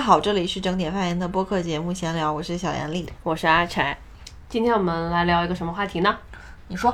[0.00, 3.06] 大家好，这里是整点发言的播客节目闲聊，我是小严丽。
[3.22, 3.94] 我是阿柴，
[4.48, 6.16] 今天我们来聊一个什么话题呢？
[6.68, 6.90] 你说，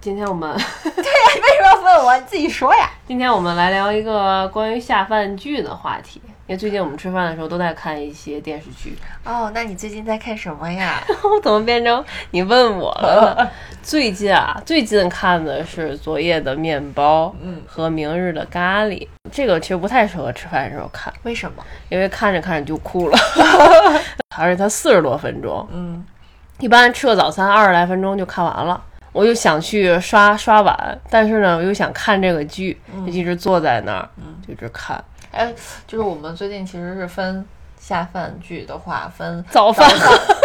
[0.00, 0.52] 今天我们
[0.82, 2.18] 对呀、啊为什么要问我？
[2.18, 2.90] 你自己说呀。
[3.06, 8.98] 今天我们来聊一个关于下饭剧的话题，因为最近我们吃饭的时候都在看一些电视剧。
[9.24, 11.00] 哦，那你最近在看什么呀？
[11.22, 13.52] 我怎么变成你问我了？
[13.84, 19.06] 最近啊，最近看的是昨夜的面包，嗯和明日的咖喱。
[19.32, 21.62] 这个其实不太适合吃饭的时候看，为什么？
[21.88, 23.18] 因为看着看着就哭了，
[24.36, 26.04] 而且它四十多分钟，嗯，
[26.58, 28.82] 一般吃个早餐二十来分钟就看完了。
[29.10, 34.08] 我就想去刷刷碗，但是呢，我又想看这个剧，就一直坐在那儿，
[34.46, 35.02] 就一直看。
[35.32, 35.52] 哎，
[35.86, 37.44] 就是我们最近其实是分
[37.80, 39.90] 下饭剧的话，分早饭。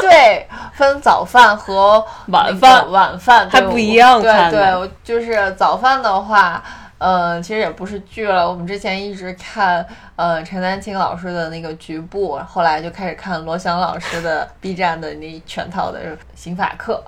[0.02, 2.90] 对，分早饭和晚饭。
[2.90, 6.64] 晚饭还不一样对对，我就是早饭的话。
[7.04, 16.00] 呃，其实也不是剧了，我们之前一直看呃陈丹青老师的那个局部，后来就开始看罗翔老师的 B 站的那全套的
[16.34, 17.04] 刑法课。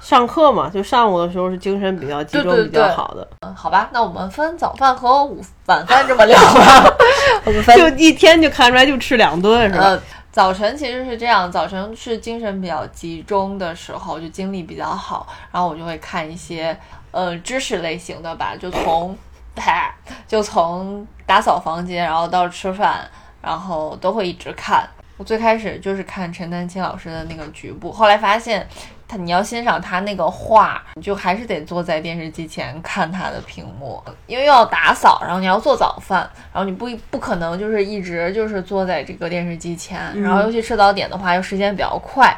[0.00, 6.90] 上课嘛，就上午的时候是精神比较集中、对对比较好的，嗯，好吧，那我们分早饭和午晚饭这么聊吧。
[7.44, 9.84] 我们分就一天就看出来就吃两顿是吧？
[9.84, 16.74] 呃，早晨其实是这样，早晨是精神比较集中的时候，就精力比较好，然后我就会看一些
[17.10, 19.16] 呃知识类型的吧，就从
[19.54, 19.94] 啪，
[20.26, 23.08] 就从打扫房间，然后到吃饭，
[23.40, 24.88] 然后都会一直看。
[25.16, 28.66] 我最开始就是看陈丹青老师的那个局部，后来发现
[29.06, 42.36] 他你要欣赏他那个画，你就还是得坐在电视机前看他的屏幕，因为要打扫，然后你要做早饭，然后你不不可能就是一直就是坐在这个电视机前，然后尤其吃早点的话，又时间比较快。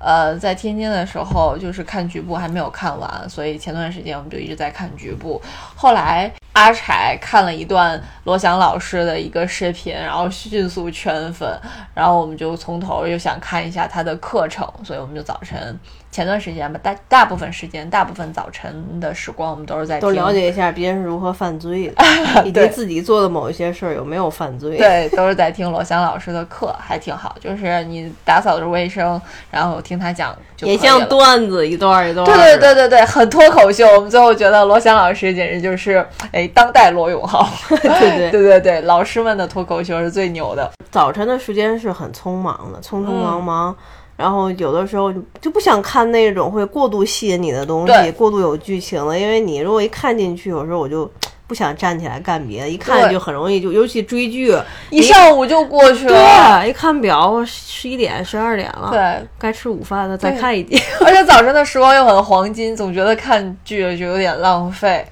[0.00, 5.40] 呃，在天津的时候，就是看局部还没有看完，所以前段时间我们就一直在看局部。
[5.76, 11.58] 后来阿柴看了一段罗翔老师的一个视频，然后迅速圈粉，
[11.94, 22.04] 然后我们就从头又想看一下他的课程，所以我们就早晨前段时间吧，大大部分时间，大部分早晨的时光，我们都是在都听了解一下别人是如何犯罪的，
[22.44, 27.36] 以及自己做的某一些事儿有没有犯罪。，对，都是在听罗翔老师的课，还挺好。
[27.38, 29.20] 就是你打扫着卫生，
[29.52, 32.58] 然后听他讲就也像段子一段儿一段儿对。
[32.58, 33.86] 对对对对，很脱口秀。
[33.94, 37.48] 我们最后觉得罗翔老师简直就是哎，当代罗永浩。
[37.68, 40.68] 对对对对对，老师们的脱口秀是最牛的。
[40.90, 43.76] 早晨的时间是很匆忙的，匆匆忙忙。
[44.20, 51.10] 然后有的时候就就不想看那种会过度吸引你的东西，过度有剧情的，因为你如果一看进去，有时候我就
[51.46, 54.54] 不想站起来干别的，一看就很容易就，尤其追剧，
[54.90, 56.60] 一上午就过去了。
[56.60, 60.78] 对，一看表十一点十二点了，对，该吃午饭了，再看一集。
[61.00, 65.02] 而且早晨的时光又很黄金，总觉得看剧就有点浪费。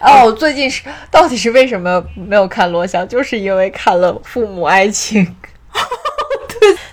[0.00, 3.06] 哦，最近是到底是为什么没有看罗翔？
[3.06, 5.22] 就是因为看了《父母爱情》。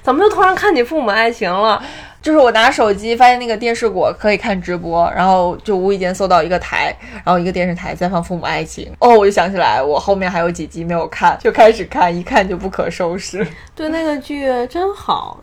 [0.01, 1.81] 怎么就突然看你《父母爱情》了？
[2.21, 13.45] 就是我拿手机发现那个电视果可以看直播，然后就无意间搜到一个台，然后一个电视台在放《父母爱情》，哦，我就想起来我后面还有几集没有看，就开始看，一看就不可收拾。
[13.73, 15.39] 对，那个剧真好，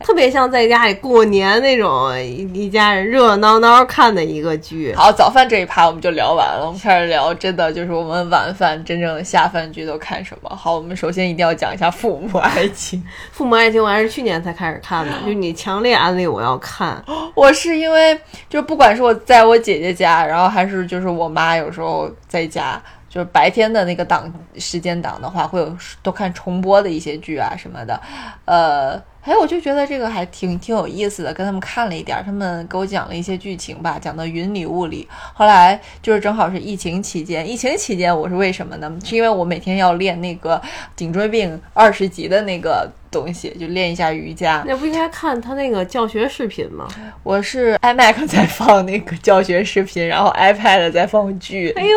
[0.00, 4.94] 特别像在家里过年那种一一家人热热闹闹看的一个剧。
[4.94, 10.54] 好，早饭这一趴我们就聊完了，我们开始聊真的就是我们晚饭真正的下饭剧都看什么。
[10.54, 13.00] 好，我们首先一定要讲一下《父母爱情》。
[13.32, 17.02] 父母爱情我还是去年才开始看的，就你强烈安利我要看。
[17.34, 18.16] 我是因为
[18.50, 27.98] 就不管是我在我姐姐家，然后还是就是我妈有时候在家，就是白天的那个档时间档的话，会有都看重播的一些剧啊什么的，
[28.44, 29.02] 呃。
[29.26, 35.08] 哎，我就觉得这个还挺挺有意思的，跟他们看了一点，他们给我讲了一些剧情吧，讲的云里雾里。
[35.34, 38.88] 后来就是正好是疫情期间，疫情期间我是为什么呢？
[39.04, 40.62] 是因为我每天要练那个
[40.94, 44.62] 颈椎病二十级的那个东西，就练一下瑜伽。
[44.66, 46.86] 那不应该看他那个教学视频吗？
[47.22, 51.70] 我是 iMac 在放那个教学视频，然后 iPad 在放剧。
[51.76, 51.90] 哎呦，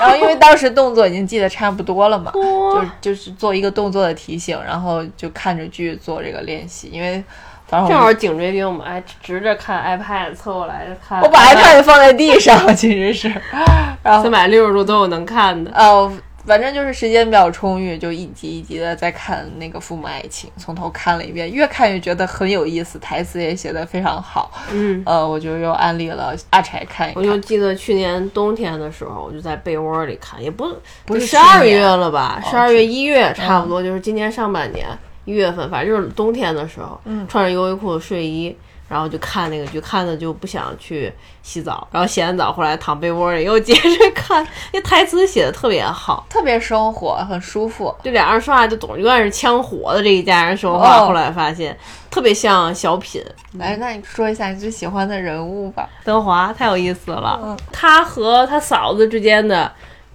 [0.00, 6.88] 然后因为当时动作已经记得差不多了嘛，哇就就是做一个动作的提醒，然后就看着剧做这个练习。
[6.92, 7.22] 因为
[7.68, 11.20] 正正好颈椎病，我们还直着看 iPad，侧过来看。
[11.20, 13.28] 我把 iPad 放在地上，其实是，
[14.04, 15.72] 然后三百六十度都有能看的。
[15.74, 16.12] 呃，
[16.46, 24.52] 反正就是时间比较充裕，就一集一集的在看那个《父母爱情》，从头看了一遍，越看越觉得很有意思，台词也写的非常好。
[24.72, 27.22] 嗯，呃，我就又安利了阿柴看一看。
[27.22, 30.72] 我就记得去年冬天的时候，我就在被窝里看，也不
[31.04, 32.40] 不是十二月了吧？
[32.44, 34.86] 哦十二月一月差不多，就是今年上半年
[35.24, 38.56] 一月份，反正就是冬天的时候，嗯穿着优衣库的睡衣，
[38.88, 41.12] 然后就看那个剧，看的就不想去
[41.42, 47.94] 洗澡，然后洗完澡回来躺被窝里又接着看，那台词写的特别好，特别生活，很舒服。
[48.02, 51.76] 这俩人说话就总永远是枪火的这一家人说话，哦后来发现
[52.10, 53.24] 特别像小品。
[53.54, 55.88] 来，那你说一下你最喜欢的人物吧。
[56.04, 59.72] 德华太有意思了，嗯他和他嫂子之间的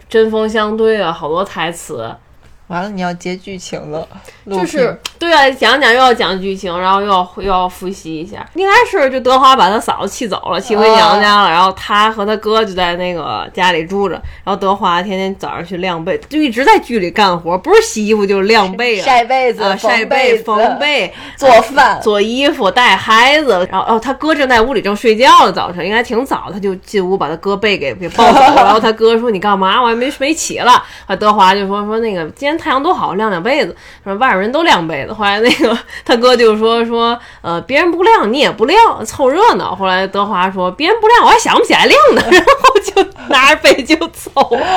[0.08, 2.16] 针锋相对啊，好多台词。
[2.72, 4.08] 完了，你要接剧情了，
[4.50, 8.48] 就是对啊，讲讲又要讲剧情，然后又要又要复习一下。
[8.56, 14.16] 应该是就德华把他嫂子气走了，气回娘家了，然后他和他哥就在那个家里住着，
[14.46, 28.56] 然后德华天天早上去晾被，就一直在剧里干活，不是洗衣服就是晾被啊，晒被子、啊晒被、缝被、做饭、做衣服、带孩子，然后哦，他哥正在屋里正睡觉呢，早晨应该挺早，他就进屋把他哥被给给抱走了。
[28.64, 29.82] 然后他哥说：“你干嘛？
[29.82, 30.72] 我还没没起了。”
[31.06, 33.76] 啊德华就说：“说那个今天太阳多好，晾晾被子。
[34.04, 35.14] 说外边人都晾被子。
[35.14, 39.76] 后来那个 他哥就说说呃别人不晾你也不晾，凑热闹。
[39.76, 44.32] 后来德华说别人不晾我还想不起来晾呢， 然后就 拿着被就走。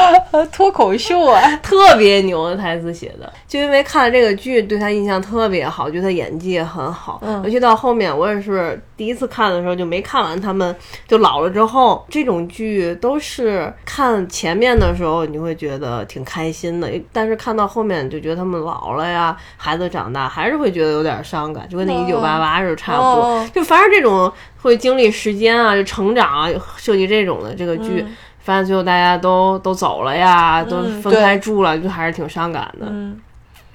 [0.52, 7.20] 脱口秀啊， 特别牛的台词写的，就因为看了这个剧，对他印象特别好，觉得他演技也很好。
[7.22, 10.74] 嗯尤其到后面，我也是第一次看的时候就没看完，他们
[11.06, 23.24] 就老了之后，这种剧都是看前面的时候你会觉得挺开心的，但是看到后面就觉得他们老了呀，孩子长大，还是会觉得有点伤感，就跟那一九八八似的差不多。
[23.24, 24.32] 哦就凡是这种
[24.64, 28.04] 会经历时间啊、就成长啊，设计这种的这个剧。
[28.06, 32.84] 嗯发现最后大家都都走了呀，都嗯分开住了，就还是挺伤感的。
[32.90, 33.18] 嗯，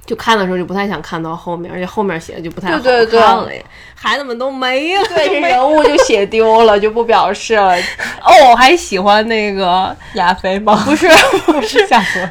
[0.06, 3.60] 就看的时候就不太想看到后面，而且后面写的就不太好看对对对了呀。
[3.96, 7.74] 孩子们都没了，对，这 人物就写丢了，就不表示了。
[8.22, 10.80] 哦，我还喜欢那个，亚飞吗？
[10.86, 11.08] 不是
[11.46, 11.84] 不是！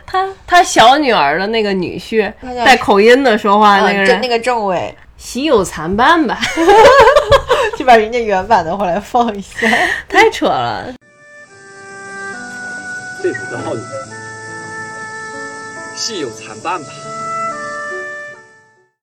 [0.08, 2.32] 他他小女儿的那个女婿
[2.66, 6.40] 带口音的说话那个人，啊那个政委，喜有残伴吧，
[7.78, 9.68] 就把人家原版的后来放一下。
[10.08, 10.92] 太扯了。
[13.22, 13.82] 这不到你，
[15.96, 16.88] 是有残伴吧？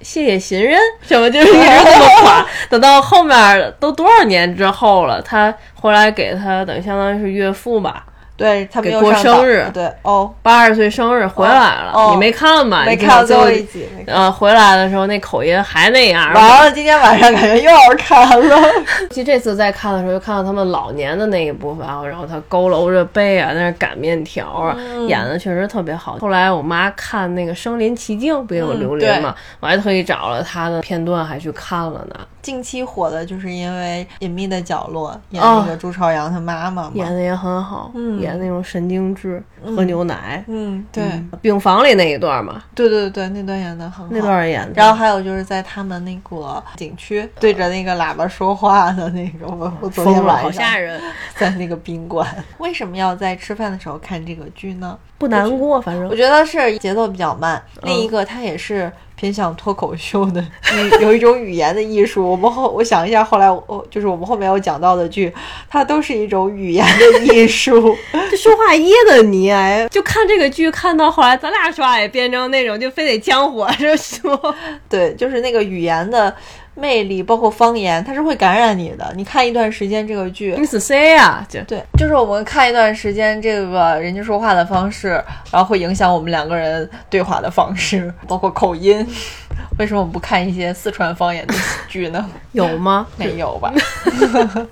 [0.00, 8.06] 谢谢行人，什么就是一直这么夸，等到后面都多少年之后了，他回来给他等于相当于是岳父吧，
[8.36, 12.84] 对他们给过生日对哦，八十岁生日回来了，哦你没看吗？
[12.84, 13.88] 没看到最后一集。
[14.06, 16.32] 呃，回来的时候那口音还那样。
[16.34, 18.58] 完了，今天晚上感觉又要看了。
[19.10, 26.18] 其实这次再看的时候，就看到他们老年的那一部分啊，然后他佝偻着背啊，在那擀面条啊，嗯演的确实特别好。
[26.20, 32.16] 后来我妈看那个《身临其境》，不也有嗯刘琳嘛，我还特意找了他的片段，还去看了呢。
[32.46, 36.92] 近期火的就是因为《隐秘的角落》演哦那个朱朝阳他妈妈嘛。
[36.94, 41.04] 演的也很好，嗯演那种神经质，喝牛奶，嗯，对，
[41.42, 44.12] 病房里那一段嘛，对对对，那段演的很好。
[44.12, 44.74] 那段演的。
[44.76, 51.00] 然后还有就是在他们那个景区对着那个喇叭说话的那个，我我昨天晚上，好吓人，
[51.34, 52.24] 在那个宾馆。
[52.58, 54.96] 为什么要在吃饭的时候看这个剧呢？
[55.18, 62.30] 不难过，反正我觉得是节奏比较慢，嗯另一个它也是偏向脱口秀的，语 有一种语言的艺术。
[62.30, 65.32] 我们后我想一下，后来我就是我们后面有讲到的剧，
[65.68, 67.96] 它都是一种语言的艺术。
[68.30, 74.54] 这说话噎的你哎，就看这个剧看到后来，咱俩说话也变成那种就非得呛火着说。
[74.88, 76.34] 对，就是那个语言的
[76.76, 79.12] 魅力，包括方言，它是会感染你的。
[79.16, 81.44] 你看一段时间这个剧，你是谁呀？
[81.48, 85.08] 就对，就是我们看一段时间这个人家说话的方式，
[85.50, 89.04] 然后会影响我们两个人对话的方式， 包括口音。
[89.78, 91.54] 为什么我们不看一些四川方言的
[91.88, 92.30] 剧呢？
[92.52, 93.06] 有吗？
[93.16, 93.72] 没有吧？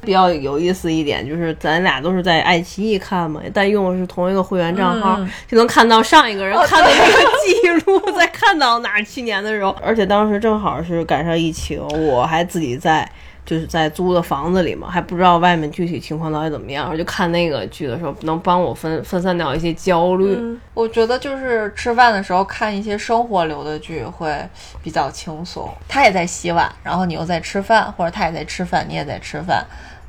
[0.00, 13.08] 比较有意思一点就是咱俩都是在爱奇艺看嘛，但用的是同一个会员账号，嗯就能看到上一个人看的那个记录，再看到哪儿去年的时候，而且当时正好是赶上疫情，我还自己在。
[13.46, 20.34] 就是在租的房子里嘛，还不知道外面具体情况到底怎么样，我就看那个剧的时候，能帮我分分散掉一些焦虑。
[20.34, 24.34] 嗯，我觉得就是吃饭的时候看一些生活流的剧会
[24.82, 25.70] 比较轻松。
[25.86, 29.62] 他也在洗碗，然后你又在吃饭，或者他也在吃饭，你也在吃饭，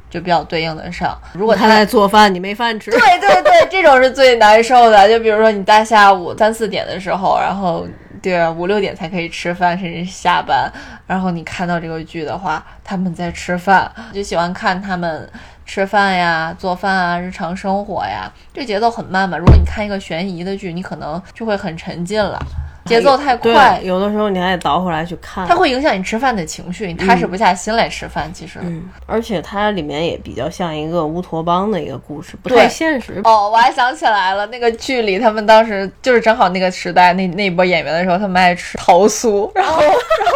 [0.10, 1.14] 就比较对应得上。
[1.34, 2.90] 如果他在做饭，你没饭吃。
[2.90, 5.10] 对对对，这种是最难受的。
[5.10, 7.86] 就比如说你大下午三四点的时候，然后
[8.26, 10.68] 对五六点才可以吃饭，甚至下班，
[11.06, 15.30] 然后你看到这个剧的话，他们在吃饭，就喜欢看他们
[15.64, 19.38] 吃饭呀、做饭啊、日常生活呀，这节奏很慢嘛。
[19.38, 22.40] 如果你看一个悬疑的剧，你可能就会很沉浸了。
[22.86, 25.48] 节奏太快，有的时候你还得倒回来去看。
[25.48, 28.32] 它会影响你吃饭的情绪，你踏实不下心来吃饭。
[28.34, 33.20] 其实，嗯，而且它里面也比较像一个乌托邦的一个故事，不太现实。
[33.24, 39.92] 哦，我还想起来了，那个剧里他们当时就是正好那个时代那那一波演员的时候，他们爱吃桃酥，然后然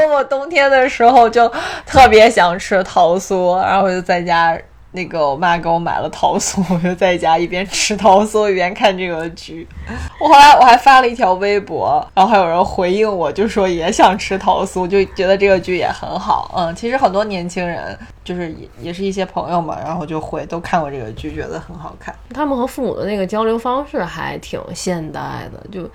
[0.07, 1.47] 后我冬天的时候就
[1.85, 4.59] 特别想吃桃酥，然后我就在家。
[4.91, 9.67] 那个我妈给我买了桃酥，我就在家一边吃桃酥一边看这个剧。
[10.19, 16.51] 我后来我还发了一条微博，然后还有人回应我，就说也想吃桃酥，就觉得这个剧也很好。
[16.57, 22.15] 嗯，其实很多年轻人就是也也是一些朋友嘛，然后就会都看过这个剧，觉得很好看。
[22.33, 25.87] 他们和父母的那个交流方式还挺现代的，就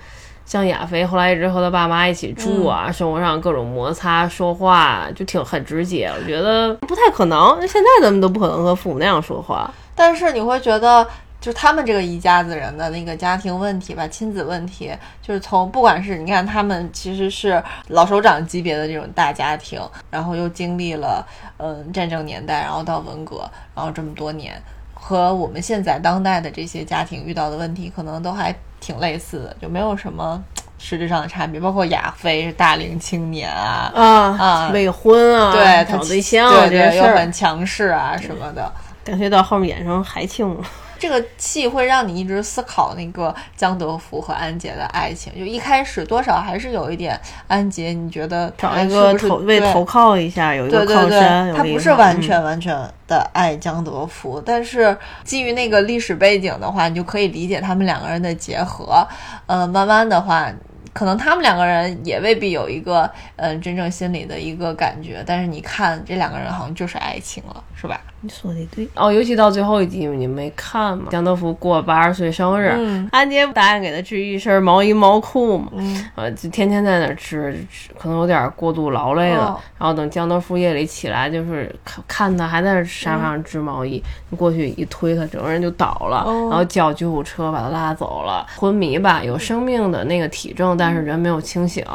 [0.45, 6.11] 像亚飞后来一直和他爸妈一起住啊，生活上各种摩擦，说话就挺很直接。
[6.15, 9.69] 我觉得不太可能，现在咱们都不可能和父母那样说话。
[9.95, 11.03] 但是你会觉得，
[11.41, 21.25] 就是他们这个一家子人的那个家庭问题吧，亲子问题，就是从不管是你看他们其实是老首长级别的这种大家庭，然后又经历了
[21.57, 24.61] 嗯战争年代，然后到文革，然后这么多年，
[25.07, 30.43] 和我们现在当代的这些家庭遇到的问题，可能都还挺类似的，就没有什么
[30.79, 31.59] 实质上的差别。
[31.59, 38.73] 包括亚飞是大龄青年啊，啊啊未婚啊，对他找对象啊对对，又很，强势啊什么的。
[39.03, 40.63] 感觉到后面演成海清了。
[41.07, 52.75] 这个戏会让你一直思考那个江德福和安杰的爱情，就一开始多少还是有一点安杰，你觉得找哎一个投为对投靠一下，有一个靠山，，他不是完全完全
[53.07, 59.07] 的爱江德福，但是基于那个历史背景的话，你就可以理解他们两个人的结合。
[59.45, 60.51] 呃，慢慢的话，
[60.91, 63.03] 可能他们两个人也未必有一个
[63.35, 67.99] 嗯、呃真正心里的一个感觉，但是你看这两个人好像就是爱情了，是吧？
[68.21, 71.05] 你说的对哦，尤其到最后一集你没看吗？
[71.11, 77.55] 江德福过八十岁生日，嗯安杰答应给他织一身毛衣毛裤嘛，嗯呃，就天天在那儿织，
[77.99, 79.47] 可能有点过度劳累了。
[79.47, 91.85] 哦然后等江德福夜里起来，就是看看他还在沙发上织毛衣，你过去一推他，整个人就倒了，哦然后叫救护车把他拉走了，昏迷吧，有生命的那个体征，但是人没有清醒。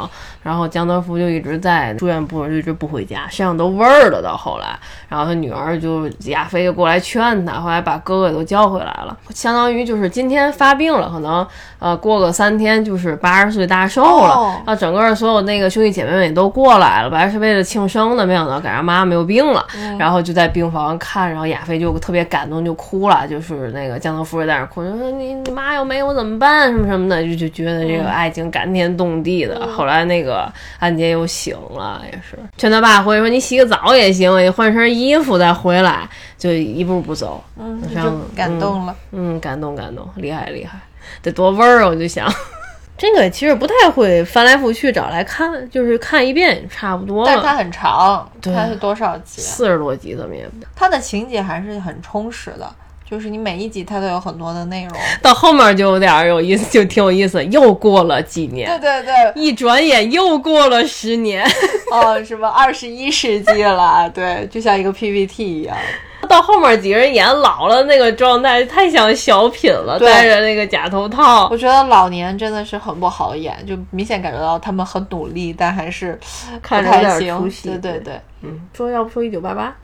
[0.43, 4.23] 然后江德福就一直在住院部，就一直不回家，身上都味儿了。
[4.23, 11.47] 到后来，然后他女儿就亚飞就过来劝他，后来把哥哥都叫回来了，相当于就是今天发病了，可能
[11.79, 19.65] 呃过个三天就是八十岁大寿了，哦然后整个所有那个兄弟姐妹们也都过来了，本来是为了庆生的，没想到赶上妈妈没有病了，
[19.99, 29.69] 然后就在病房看，然后亚飞就特别感动，就哭了，就是那个江德福也在那哭，就说你你妈要没有怎么办什么什么的，就就觉得这个爱情感天动地的。
[29.77, 38.97] 后来那个安杰又醒了，也是劝他爸回去说你洗个澡也行，你换身衣服再回来，就一步步走，嗯，上就感动了。
[39.13, 40.79] 嗯，感动感动，厉害厉害，
[41.23, 41.89] 得多温儿啊！
[41.89, 42.27] 我就想，
[42.97, 47.25] 这个其实不太会翻来覆去找来看，就是看一遍差不多。
[47.25, 49.41] 但是它很长，对它是多少集？
[49.41, 52.71] 四十多集怎么也它的情节还是很充实的，
[53.11, 54.93] 就是你每一集它都有很多的内容。
[55.21, 57.45] 到后面就有点儿有意思，就挺有意思。
[57.47, 61.45] 又过了几年，对对对，一转眼又过了十年，
[61.91, 64.09] 哦，什么二十一世纪了？
[64.11, 65.77] 对，就像一个 PPT 一样。
[66.29, 71.57] 到后面几个人演老了那个状态，太像小品了，对戴着那个假头套我。
[71.57, 76.17] 觉得老年真的是很不好演，就明显感觉到他们很努力，但还是
[76.53, 77.39] 不看着有点太行。
[77.39, 79.75] 出戏对对对，嗯，说要不说一九八八？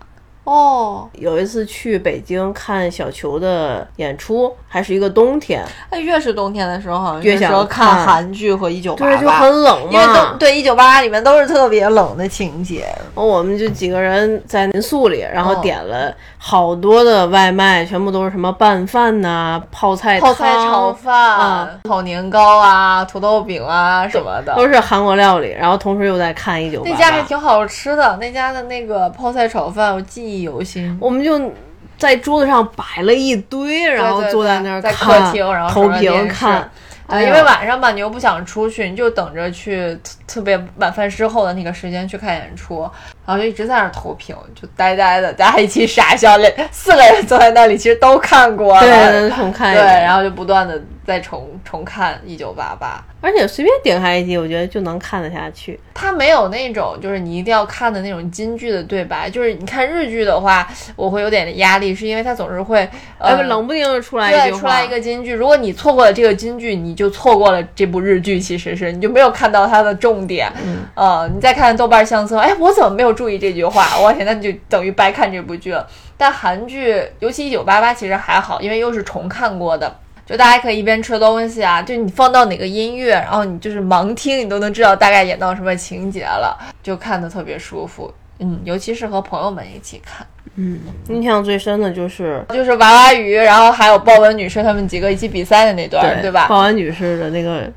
[0.47, 8.07] 哦，有一次去北京看小球的演出，还是一个冬天，哎，越是冬天的时候，好像越想看看。
[8.07, 9.41] 韩剧和一九八对，就八。
[9.41, 10.39] 很冷因为嘛都。
[10.39, 15.61] 对一九八八里面都是特别冷的情节，我们就几个人在民宿里，然后哦。
[15.67, 21.69] 点了好多的外卖，全部都是什么拌饭呐、泡菜泡菜炒饭、啊。
[21.83, 26.91] 炒年糕啊、土豆饼啊什么的，都是韩国料理，然后同时又在看一九八八。
[26.91, 30.97] 那家还，挺好吃的，那家的那个泡菜炒饭我记忆犹新。
[31.01, 31.53] 我们就
[31.99, 36.71] 在桌子上摆了一堆，然后坐在那儿在看，客厅，然后投屏看。
[37.09, 42.83] 因为晚上吧，你又不想出去，你就等着去特特别晚饭之后的那个时间去看演出，
[43.25, 53.01] 然后就一直在那儿投屏，就呆呆的，大家一起傻笑，连四个人坐在那里，其实都看过了，对，重看对，然后就不断的在重重看《一九八八》。
[53.27, 55.77] 而且随便点开一集，我觉得就能看得下去。
[55.93, 60.65] 它没有那种就是你一定要看的那种金句的对白，就是你看日剧的话，
[60.95, 70.49] 我会有点压力，是因为它总是会呃哎，冷不丁就出来出来一个金句，如果你错过了这个金句，你就错过了这部日剧，其实是你就没有看到它的重点。
[70.65, 73.99] 嗯，呃，你再看豆瓣相册，哎，我怎么没有注意这句话？
[73.99, 75.85] 我天，那你就等于白看这部剧了。
[76.17, 79.99] 但韩剧，尤其一九八八，其实还好，因为又是重看过的。
[80.27, 88.13] 就大家可以一边吃东西啊，就你放到哪个音乐，然后你就是盲听，你都能知道大概演到什么情节了，就看的特别舒服。
[88.39, 90.79] 嗯，尤其是和朋友们一起看，嗯
[91.09, 96.47] 印象最深的就是就是娃娃鱼，然后还有豹纹女士他们几个一起比赛的那段，对吧？
[96.49, 97.73] 豹纹女士的那个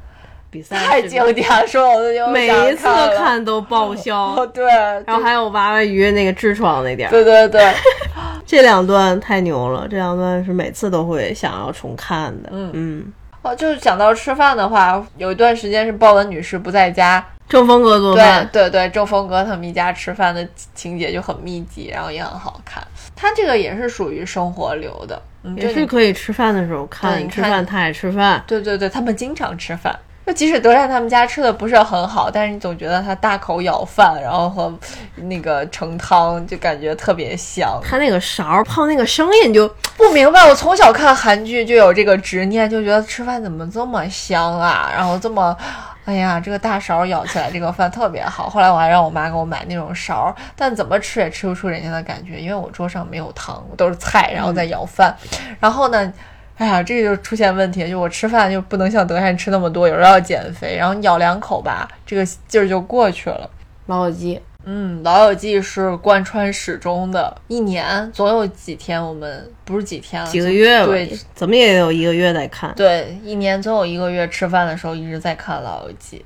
[0.51, 2.87] 比赛太经典了，说我每一次
[3.17, 4.47] 看都爆笑 哦，。
[4.47, 4.65] 对，
[5.05, 7.71] 然后还有娃娃鱼那个痔疮那点儿，对对对，
[8.45, 12.49] 这两段太牛了，这两段是每次都会想要重看的。
[12.51, 13.13] 嗯嗯，
[13.43, 22.83] 哦，就是讲到吃饭的话，有一段时间是鲍文女士不在家，郑峰哥做饭，对对，郑峰哥他们一家吃饭的情节就很密集，然后也很好看。
[23.15, 28.43] 他这个也是属于生活流的，嗯，也就是可以吃饭的时候看你吃饭，他也吃饭。
[28.47, 29.97] 对对对，他们经常吃饭。
[30.29, 34.71] 就即使德善他们家吃的不是很好，但是你总觉得他大口舀饭，然后和
[35.15, 37.81] 那个盛汤，就感觉特别香。
[37.83, 39.67] 他那个勺儿泡那个声音就
[39.97, 45.57] 不明白，我从小看韩剧就有这个执念，就觉得吃饭怎么这么香啊，然后这么，
[46.05, 48.47] 哎呀，这个大勺舀起来这个饭特别好。
[48.47, 55.17] 后来我还让我妈给我买那种勺，但怎么吃也吃不出人家的感觉，因为我桌上没有汤，都是菜，然后再舀饭。
[55.59, 56.13] 然后呢，
[56.59, 63.49] 哎呀，这个就出现问题，就我吃饭就不能像德善吃那么多，有时候要减肥，然后咬两口吧，这个劲儿就过去了。
[63.85, 72.73] 老友记，嗯，《老友记》是贯穿始终的，一年总有几天我们不是几天了，几个月吧，对怎么也有一个月在看。
[72.75, 76.25] 对，一年总有一个月吃饭的时候一直在看《老友记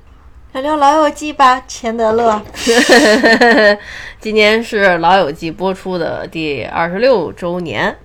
[0.52, 2.42] 聊聊《老友记》吧，钱德勒。
[4.18, 7.96] 今年是《老友记》播出的第二十六周年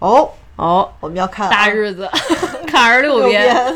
[0.00, 2.08] 哦，哦，我们要看啊大日子，
[2.68, 3.54] 看二十六右遍。
[3.54, 3.74] 边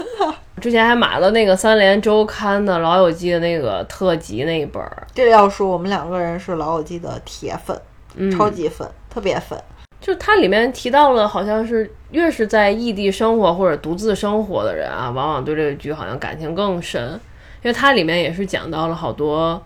[0.61, 7.79] 之前还买了那个三联周刊的《老友记》的那个特辑那一本儿，这个要说，我们两个人是《老友记》的铁粉，
[8.15, 9.59] 嗯超级粉，特别粉。
[10.01, 17.13] 就它里面提到了，好像是越是在异地生活或者独自生活的人啊，往往对这个剧好像感情更深，
[17.63, 19.61] 因为它里面也是讲到了好多。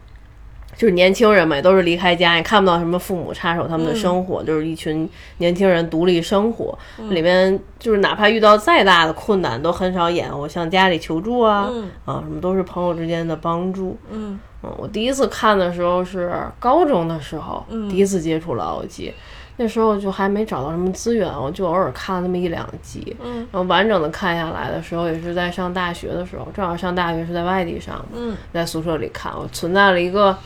[0.80, 5.06] 就是年轻人嘛，也都是离开家，也看不到什么父母插手他们的生活，就是一群
[5.36, 6.78] 年轻人独立生活。
[7.10, 11.90] 里面就是哪怕遇到再大的困难，都很少演我向家里求助啊，嗯。
[12.06, 13.94] 啊，什么都是朋友之间的帮助。
[14.10, 14.40] 嗯。
[14.62, 19.12] 嗯，我第一次看的时候是高中的时候，第一次接触老友记，
[19.58, 30.36] 那时候就还没找到什么资源，我就偶尔看了那么一两集，嗯，然后完整的看下来的时候，也是在上大学的时候，正好上大学是在外地上的，嗯，在宿舍里看，我存在了一个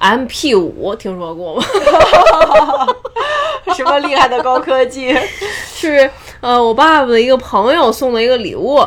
[0.00, 1.64] MP 五，听说过吗？
[3.74, 5.16] 什么厉害的高科技？
[5.74, 6.08] 是
[6.40, 8.84] 呃我爸爸的一个朋友送的一个礼物，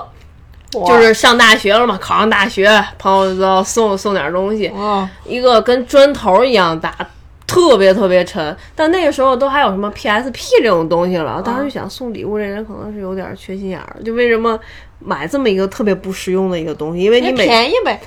[0.72, 6.96] 就是上大学了嘛，考上大学，朋友都要送送点东西，嗯，一个跟砖头一样大，
[7.46, 8.56] 特别特别沉。
[8.76, 14.58] 但那个时候都还有什么 PSP 这种东西了，当时就想送礼物这人可能是有点缺心眼儿，就为什么
[15.00, 17.02] 买这么一个特别不实用的一个东西？
[17.02, 18.00] 因为你你每便宜呗。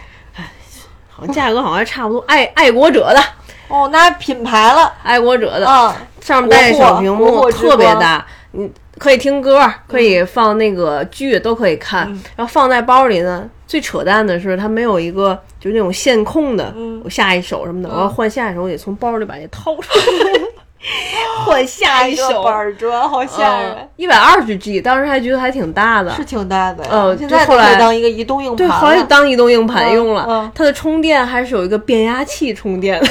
[1.28, 3.20] 价格好像还差不多，爱爱国者的，
[3.68, 4.92] 哦，那品牌了。
[5.02, 12.06] 爱国者的，嗯，上面带着小屏幕，特别大，你可以听歌，可以放那个剧，都可以看。
[12.08, 20.40] 嗯然后放在包里呢，最扯淡的是它没有一个就是那种线控的，嗯我下一首什么的，我要换下一首，我得从包里把这掏出来，
[21.46, 22.42] 换下一首。
[22.42, 23.88] 板砖，好吓人。
[23.96, 28.72] 一百二十 G，当时还觉得还挺大的，是挺大的，嗯现在就后来当一个移动硬盘对，了。
[28.74, 30.24] 后来就当移动硬盘用了。
[30.28, 33.06] 嗯嗯它的充电还是有一个变压器充电的，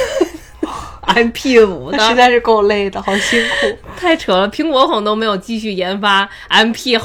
[1.15, 3.77] MP 五的，那实在是够累的，好辛苦。
[3.97, 6.97] 太扯了，苹果可能都没有继续研发 MP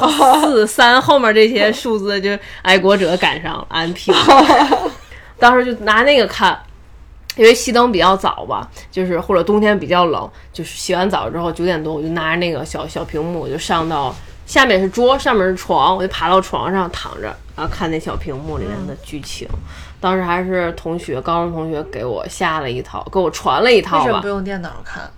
[0.43, 2.31] 四 三后面这些数字，就
[2.63, 4.91] 爱国者赶上了 MP 五。
[5.39, 6.59] 当时就拿那个看，
[7.37, 14.15] 因为熄灯比较早吧，就是或者冬天比较冷，就是洗完澡之后九点多，我就拿着那个小小屏幕，我就上到
[14.47, 19.47] 下面是桌，上面是床，我就爬到床上躺着，然后看那小屏幕里面的剧情。
[20.01, 24.29] 当时还是同学，高中同学给我下了一套，给我传了一为套吧什么不。
[24.29, 25.11] 用电脑看？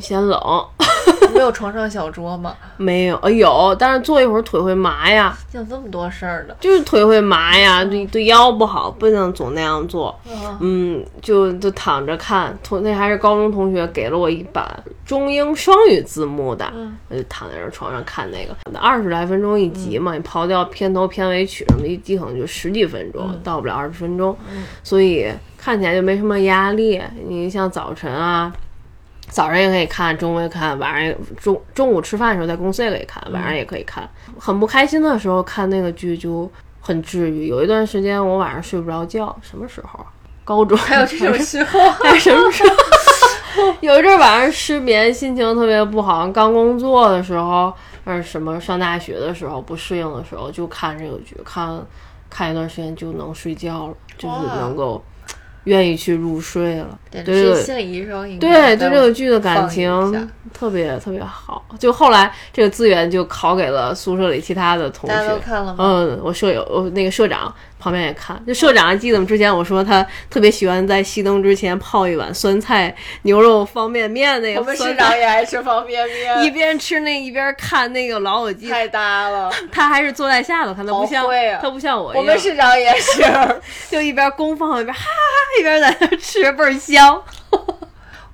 [0.00, 0.40] 嫌冷，
[1.34, 2.54] 没有床上小桌吗？
[2.76, 6.56] 没有，呃有，但是坐一会儿腿会麻呀，有这么多事儿的。
[6.60, 10.18] 就是腿会麻呀，对对腰不好，不能总那样做。
[10.28, 14.64] 嗯嗯，就就躺着看，同那还是高中同学给了我一版
[15.04, 16.70] 中英双语字幕的，
[17.08, 24.36] 我就躺在这床上看那个，二十来分钟一集嘛，你刨掉片头片尾曲什么的，一集可能就十几分钟，到不了二十分钟，
[24.82, 27.02] 所以看起来就没什么压力。
[27.26, 28.52] 你像早晨啊。
[29.28, 34.08] 早上也可以看，中午也看，晚上也中中午吃饭的时候在公司也可以看，晚上也可以看。
[34.38, 37.46] 很不开心的时候看那个剧就很治愈。
[37.46, 40.06] 有一段时间我晚上睡不着觉，什么时候啊？
[40.44, 42.74] 高中 还有这种时候， 还有什么时候？
[43.80, 46.26] 有一阵儿晚上失眠，心情特别不好。
[46.28, 47.72] 刚工作的时候，
[48.04, 51.84] 还是什么上大学的时候不适应的时候，就看这个剧，看
[52.30, 55.02] 看一段时间就能睡觉了，就是能够
[55.68, 56.98] 愿意去入睡了。
[57.10, 61.64] 对对直是心理医生对，对这个剧的感情特别特别好。
[61.78, 65.40] 就后来这个资源就拷给了宿舍里其他的同大家都学。
[65.42, 65.76] 看了吗？
[65.78, 68.42] 嗯，我舍友，我那个社长旁边也看。
[68.46, 69.26] 就社长还记得吗？
[69.26, 79.50] 之前我说他特别喜欢在熄灯之前泡一碗酸菜牛肉方便面，那个我们酸菜市长也爱吃方便面， 一边吃那一边看那个《老友记》，太搭了。
[79.70, 83.22] 他还是坐在下头看，他不像、啊他不像我一样，我们社长也是，
[83.90, 87.22] 就一边公放一边哈哈哈一边在那吃，倍儿香。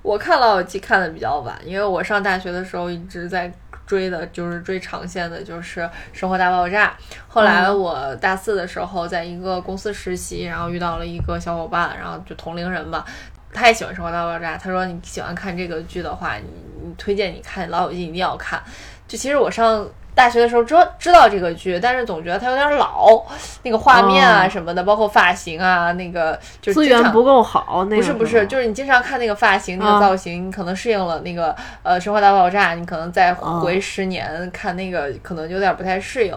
[0.01, 3.51] 我看《老友记》看的比较晚，因为我上大学的时候一直在
[3.85, 6.87] 追的，就是追长线的，就是《生活大爆炸》。
[7.27, 13.05] 后来我大四的时候，在一个公司实习，然后遇到了一个小伙伴，然后就同龄人吧，
[13.53, 16.45] 他也喜欢《生活大爆炸》，他说你喜欢看这个剧的话，你
[16.83, 18.61] 你推荐你看《老友记》，一定要看。
[19.07, 23.21] 就其实我上大学的时候知知道这个剧，但是总觉得它有点老，
[23.63, 36.33] 那个画面啊哦什么的，包括发型啊，那个就是资源不够好，那个不是不是，就是你经常看那个发型、那啊个造型，你可能适应了那个呃《生活大爆炸》，你可能再啊回十年看那个，可能有点不太适应，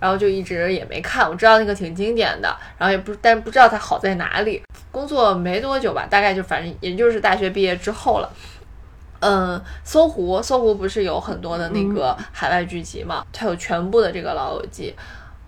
[0.00, 1.28] 然后就一直也没看。
[1.28, 4.60] 我知道那个挺经典的，然后也不但不知道它好在哪里。
[4.90, 8.28] 工作没多久吧，大概就反正也就是大学毕业之后了。
[9.22, 13.24] 嗯，搜狐，搜狐不是有很多的那个海外剧集嘛？
[13.32, 14.94] 它有全部的这个《老友记》。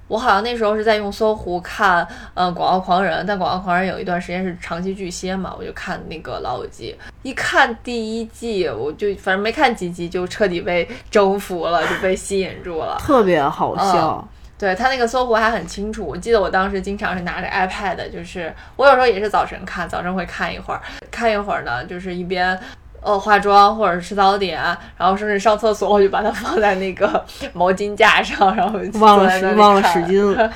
[0.06, 6.94] 我好像那时候是在用搜狐看，嗯，《广告狂人》，但《广告狂人》有一段时间是长期巨蟹嘛，我就看那个《老友记》。
[7.22, 12.96] 一看第一季，我就反正没看几集，就彻底被征服了，就被吸引住了。
[13.00, 14.28] 特别好笑。
[14.56, 22.58] 对他那个搜狐还很清楚，我记得我当时经常是拿着 iPad，就是我有时候也是早晨看，早晨会看一会儿，看一会儿呢，就是一边
[23.04, 24.60] 呃化妆或者吃早点，
[24.96, 30.50] 然后甚至上厕所，我就把它放在那个 毛巾架上，然后忘了忘了使劲了，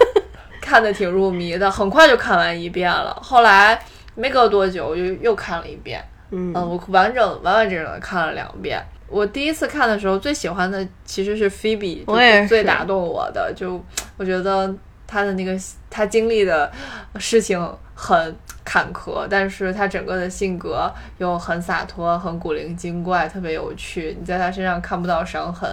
[0.60, 3.16] 看的挺入迷的，很快就看完一遍了。
[3.22, 3.78] 后来
[4.14, 6.02] 没隔多久，我就又看了一遍。
[6.32, 8.80] 嗯嗯，我完整完完整整的看了两遍。
[9.08, 13.52] 我第一次看的时候，最喜欢的其实是菲比，我也是最打动我的。
[13.56, 13.84] 就
[14.16, 14.72] 我觉得
[15.08, 15.58] 他的那个
[15.90, 16.70] 他经历的
[17.18, 17.60] 事情
[17.94, 24.16] 很坎坷，但是他整个的性格又很洒脱、很古灵精怪，特别有趣。
[24.18, 25.68] 你在他身上看不到伤痕，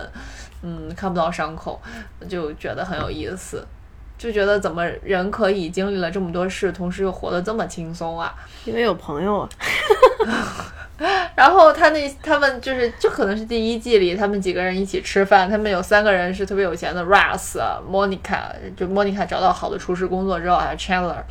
[0.61, 1.79] 嗯，看不到伤口，
[2.27, 3.65] 就觉得很有意思。
[4.17, 8.33] 就觉得怎么人可以经历了这么多事，同时又活得这么轻松啊？
[8.65, 9.49] 因为有朋友啊。
[11.35, 18.45] 然后他那他们就是，就可能是第一季里他们几个人一起吃饭，他们有三个人是特别有钱的，Russ、Monica，
[18.75, 21.21] 就 Monica 找到好的厨师工作之后，还有 Chandler。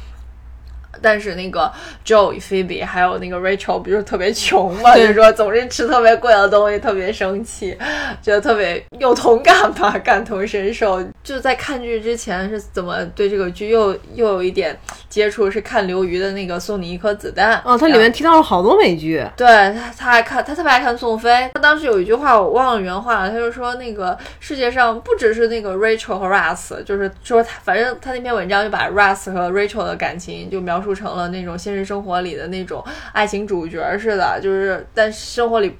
[1.00, 1.70] 但是那个
[2.04, 7.76] Joey、Phoebe 还有那个 Rachel 不就是特别穷嘛，就是说总是吃特别贵的东西，特别生气，
[8.22, 11.04] 觉得特别有同感吧，感同身受。
[11.26, 19.26] 就在看剧之前是怎么对这个剧又又有一点接触，是看刘瑜的那个《送你一颗子弹》哦，它里面提到了好多美剧。
[19.36, 21.50] 对他，他还看，他特别爱看宋飞。
[21.54, 35.74] 他当时有一句话我忘了原话了，他就说那个世界上不只是那个 Rachel 和 Russ，就是说他反正他那篇文章就把 Russ 和 Rachel 的感情就描述成了那种现实生活里的那种爱情主角似的，就是但生活里嗯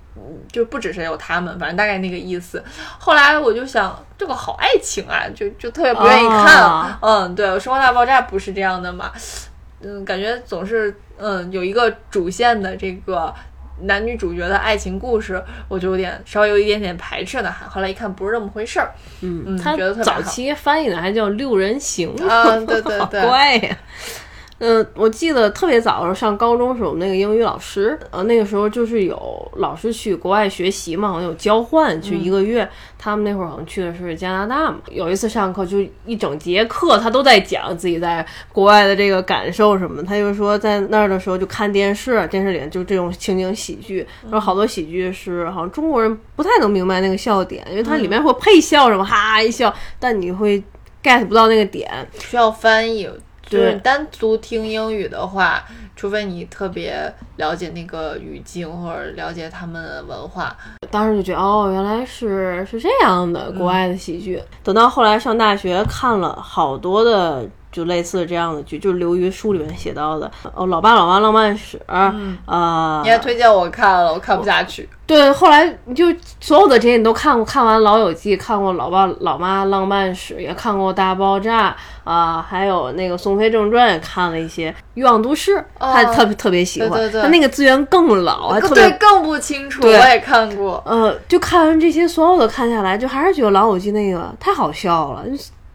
[0.51, 2.63] 就不只是有他们，反正大概那个意思。
[2.99, 6.63] 后来我就想，这个好爱情啊，就就特别不愿意看。
[6.63, 9.11] 啊嗯，对，《生活大爆炸》不是这样的嘛。
[9.83, 13.33] 嗯，感觉总是嗯有一个主线的这个
[13.83, 17.55] 男女主角的爱情故事，我就有点稍微有一点点排斥呢。
[17.69, 23.77] 后来一看不是这么回事儿，嗯嗯觉得特别好早期翻译的还叫六人行啊对对 对好怪呀。
[24.59, 32.67] 嗯，我记得特别早的时候上高中时候，我们那个英语老师，呃，那个时候就是有老师去国外学习嘛，好像有交换去一个月。
[32.99, 34.79] 他们那会儿好像去的是加拿大嘛。
[34.91, 40.03] 有一次上课就一整节课，他都在讲自己在国外的这个感受什么。
[40.03, 50.65] 他就说在那儿的时候就看电视，电视里就这种情景喜剧，然后好多喜剧是好像中国人不太能明白那个笑点，因为它里面会配笑什么，哈哈一笑，但你会
[51.03, 52.09] get 不到那个点。
[52.19, 53.07] 需要翻译。
[53.47, 60.57] 就是你单独听英语的话，除非你特别了解那个语境或者了解他们的文化，
[60.91, 64.43] 当时就觉得哦，原来是是这样的国外的喜剧。
[64.65, 74.89] 等到后来上大学，看了好多的就类似这样的剧，就是刘瑜书里面写到的哦，《老爸老妈浪漫史》嗯啊，你也推荐我看了，我看不下去。
[75.05, 76.07] 对，后来你就
[76.41, 81.71] 所有的这些你都看过，看完《老友记》，看过《老爸老妈浪漫史》，也看过《大爆炸》
[82.11, 90.83] 啊、还有那个《宋飞正传》也看了一些，《欲望都市》他哦特别特别喜欢，对对对他那个资源更老，还特对，更不清楚，我也看过。
[90.87, 95.25] 呃，就看完这些所有的看下来，就还是觉得《老友记》那个太好笑了，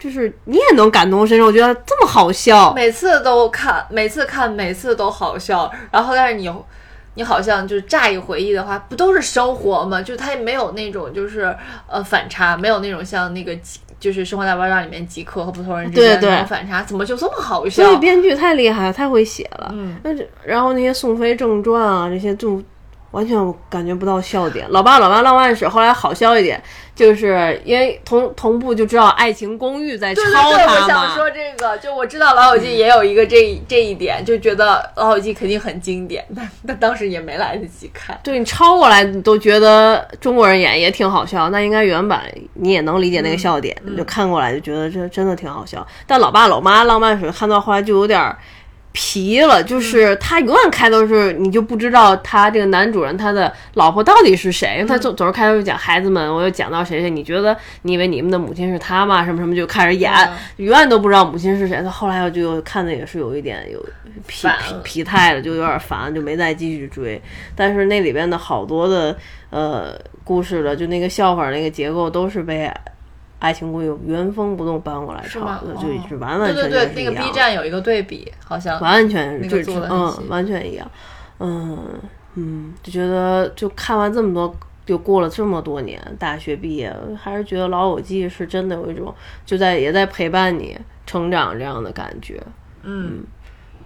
[0.01, 2.73] 就是你也能感同身受，我觉得这么好笑。
[2.73, 5.71] 每次都看，每次看，每次都好笑。
[5.91, 6.51] 然后，但是你，
[7.13, 10.01] 你好像就是乍一回忆的话，不都是生活吗？
[10.01, 11.55] 就他也没有那种就是
[11.87, 13.55] 呃反差，没有那种像那个
[13.99, 17.93] 就是《生活大爆炸》里面吉克和普通人之间的那种反差，怎么就这么好笑所？
[17.93, 19.69] 以编剧太厉害了，太会写了。
[19.71, 22.59] 嗯，那这然后那些宋飞正传啊，这些就
[23.12, 24.65] 完全感觉不到笑点。
[24.69, 26.62] 老爸老妈浪漫史后来好笑一点，
[26.95, 31.15] 就是因为同同步就知道《爱情公寓》在抄对对对，我想。
[31.15, 38.17] 说这个，就我知道《老友记》也有一个这一这一点，就觉得《老友记》肯定很经典，但 但当时也没来得及看。
[38.24, 45.86] 对你抄过来，你都觉得中国人演也挺好笑，那应该原版你也能理解那个笑点，嗯就看过来就觉得这真的挺好笑。
[46.08, 48.38] 但老爸老妈浪漫史看到后来就有点儿
[48.93, 59.23] 皮了，嗯就是他永远开头是你就不知道他这个男主人他的老婆到底是谁，他嗯总总是开头就讲孩子们，我又讲到谁谁，你觉得你以为你们的母亲是他吗？
[59.23, 61.82] 什么什么就开始演，嗯永远都不知道母亲是谁。
[61.82, 63.80] 他后来我就看的也是有一点有
[64.27, 67.21] 疲烦疲疲态了，就有点烦，就没再继续追。
[67.56, 69.15] 但是那里边的好多的
[69.51, 72.69] 呃故事的，就那个笑话那个结构都是被。
[73.41, 75.60] 爱情公寓原封不动搬过来是吗？
[75.60, 75.77] 炒的，哦。
[75.82, 79.58] 就是完完对全全，是对对那个 B 站有一个对比，好像完全就
[79.89, 80.89] 嗯，完全一样，
[81.39, 81.99] 嗯
[82.36, 90.77] 嗯，就觉得就看完这么多，就过了这么多年，大学毕业，还是觉得《老友记》是真的有一种就在也在陪伴你
[91.08, 92.39] 成长这样的感觉。
[92.84, 93.23] 嗯，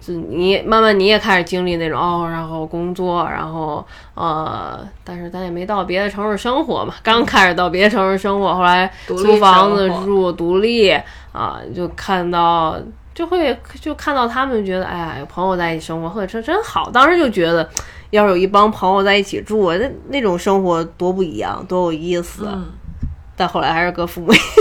[0.00, 10.90] 就你慢慢你也开始经历那种哦，然后工作，然后呃，但是咱也没到别的城市生活嘛，刚开始到别的城市生活，后来独租房子住独立
[11.32, 12.76] 啊，就看到
[13.14, 17.68] 就会就看到他们觉得哎呀，有朋友在一起生活，或者这真好，当时就觉得
[18.10, 22.48] 要是有一帮朋友在一起住，那那种生活多不一样，多有意思。
[22.50, 22.66] 嗯，
[23.36, 24.32] 但后来还是跟父母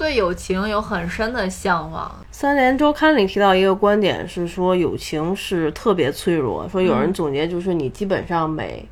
[0.00, 2.10] 对友情有很深的向往。
[2.30, 6.66] 三联周刊里提到一个观点是说，友情是特别脆弱。
[6.70, 8.88] 说有人总结就是，你基本上每、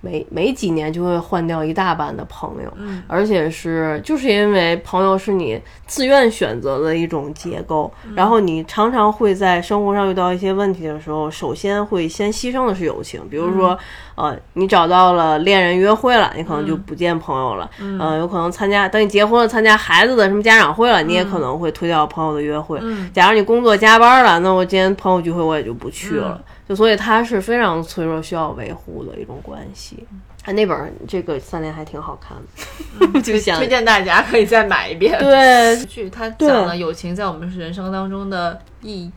[0.00, 3.02] 每每几年就会换掉一大半的朋友，嗯。
[3.06, 13.76] 而且是就是因为朋友是你自愿选择的一种结构，然后你常常会在生活上遇到一些问题的时候，首先会先牺牲的是友情，比如说，
[14.14, 22.78] 呃，你找到了恋人约会了，你可能就不见朋友了，嗯、呃，有可能参加等你结婚了参加孩子的什么家长会了，你也可能会推掉朋友的约会。
[22.82, 23.10] 嗯。
[23.12, 26.40] 假如你工作加班了，那我今天朋友聚会我也就不去了。
[26.68, 30.06] 就所以它是非常脆弱，需要维护的一种关系。
[30.44, 32.36] 啊，那本儿这个三联还挺好看
[33.12, 35.18] 的， 就想推荐大家可以再买一遍。
[35.18, 39.10] 对剧它讲了友情在我们人生当中的意义。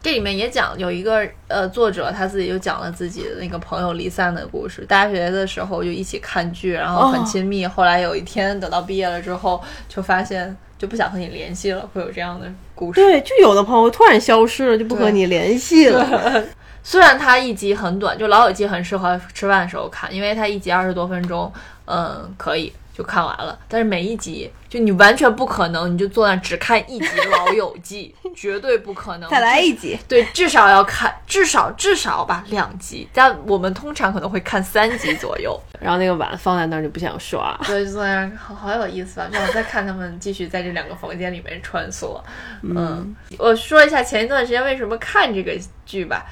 [0.00, 4.82] 这里面也讲有一个呃作者他自己就讲了自己的那个朋友离散的故事。
[4.86, 7.66] 大学的时候就一起看剧，然后很亲密。
[7.66, 13.00] 后来有一天等到毕业了之后，就发现就不想和你联系了，会有这样的故事。
[13.00, 16.44] 对，就有的朋友突然消失了，就不和你联系了。
[16.82, 21.52] 虽然它一集很短，就《老友记》很适合吃饭的时候看，因为它一集二十多分钟，
[21.84, 23.58] 嗯，可以就看完了。
[23.68, 29.28] 但是每一集就你完全不可能，你就坐那只看一集《老友记》， 绝对不可能。
[29.28, 35.58] 再来一集，对，至少要看，至少至少吧两集，但我们通常可能会看三集左右。
[35.80, 37.56] 然后那个碗放在那儿就不想刷。
[37.64, 39.28] 对，就坐在那儿，好好有意思啊！
[39.32, 42.20] 就我再看他们继续在这两个房间里面穿梭。
[42.62, 46.26] 嗯，我说一下前一段时间为什么看这个剧吧。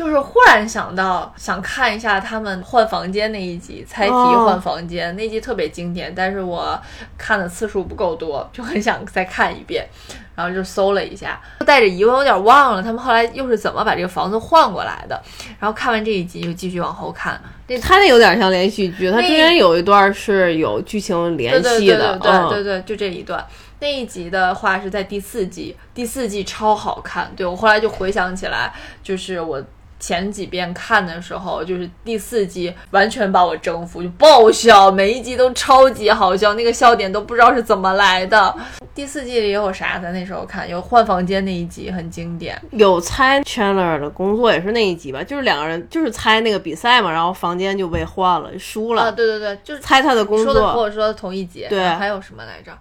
[0.00, 6.80] 就是忽然想到，想看一下他们换房间那一集，猜题哦换房间、那集特别经典，但是我
[7.18, 9.86] 看的次数不够多，就很想再看一遍，
[10.34, 15.22] 然后就搜了一下，带着疑问，有点忘了他们后来又是怎么把这个房子换过来的。
[15.58, 23.46] 然后看完这一集就继续往后看，那它那有点像连续剧，它中间有一段是有剧情联对系的，对对对嗯对对，就这一段。
[23.80, 27.30] 那一集的话是在第四季，第四季超好看。
[27.36, 29.62] 对我后来就回想起来，就是我
[30.00, 38.52] 前几遍看的时候，就是第四季完全把我征服，就爆笑，每一集都超级好笑，那个笑点都不知道是怎么来的。
[38.92, 39.98] 第四季里有啥？
[39.98, 50.80] 咱那时候看有换房间那一集很经典，有猜 Chandler 的工作也是那一集吧，就是两个人就是猜那个比赛嘛，然后房间就被换了，输了，啊，对对对，就是猜他的工作说的和。
[50.80, 51.66] 我说的同一集。
[51.68, 52.72] 对还有什么来着？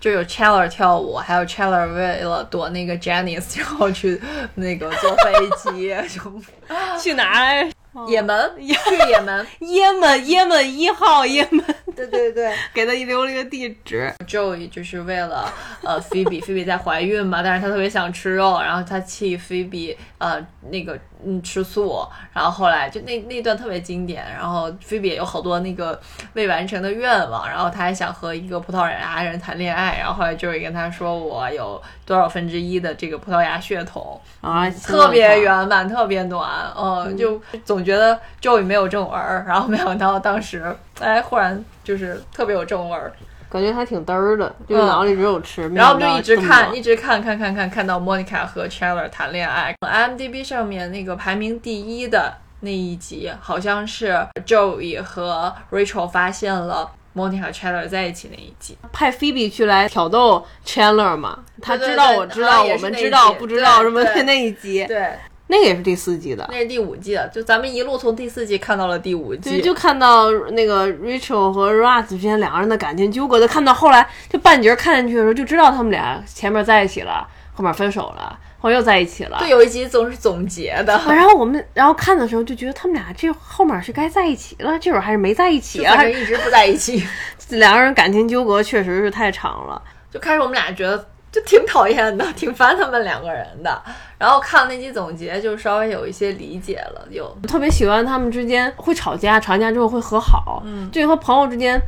[0.00, 4.20] 就有 Chandler 跳舞，还有 Chandler 为了躲那个 Janice，然后去
[4.54, 6.20] 那个坐飞机，就
[7.00, 7.68] 去哪儿？
[8.06, 11.64] 也门 去也门，也门，也门一号，也门，
[11.96, 12.54] 对对对。
[12.72, 14.12] 给他留了一个地址。
[14.26, 15.52] Joey 就是为了
[15.82, 20.38] 呃菲比，菲比在怀孕嘛，但是他特别想吃肉，然后他气菲比呃
[20.70, 26.00] 那个嗯吃素，然后后来就那那段特别经典，然后菲比也有好多那个
[26.34, 43.12] 未完成的愿望，然后他还想和一个葡萄牙人谈恋爱，然后后来 Joey 跟他说我有多少分之一的这个葡萄牙血统，啊，特别圆满，特别暖，嗯，就总觉得 Joey 没有正文儿，然后没想到当时哎忽然就是特别有正文儿。
[43.50, 45.66] 感觉还挺嘚儿的，就是脑里只有吃。
[45.70, 49.74] 然后我们就一直看，一直看，看，看，看，看到 Monica 和 Chandler 谈恋爱。
[49.80, 54.14] IMDB 上面那个排名第一的那一集，好像是
[54.46, 58.76] Joey 和 Rachel 发现了 Monica 和 Chandler 在一起那一集。
[58.92, 65.14] 派菲比去来挑逗 Chandler 嘛，他知道我知道，我们知道不知道对什么对那一集，对，
[65.48, 66.46] 那个也是第四季的。
[66.50, 79.38] 那是第五季的，就咱们一路从第四季看到了第五季，对，就看到那个 Rachel 和 Ross 之间两个人的感情纠葛，就看到后来就半截看进去的时候，就知道他们俩前面在一起了，后面分手了，后面又在一起了。
[79.40, 87.02] 对，有一集总是总结的，啊然后我们然后看的时候就觉得他们俩这后面是该在一起了，这会儿还是没在一起啊一直不在一起。
[87.50, 89.80] 两个人感情纠葛确实是太长了。
[90.10, 93.82] 就开始我们俩觉得就挺讨厌的， 挺烦他们两个人的。
[94.18, 101.80] 然后看了那集总结，就稍微有一些理解了，有特别喜欢他们之间会吵架，吵架之后会和好，嗯，就和朋友之间。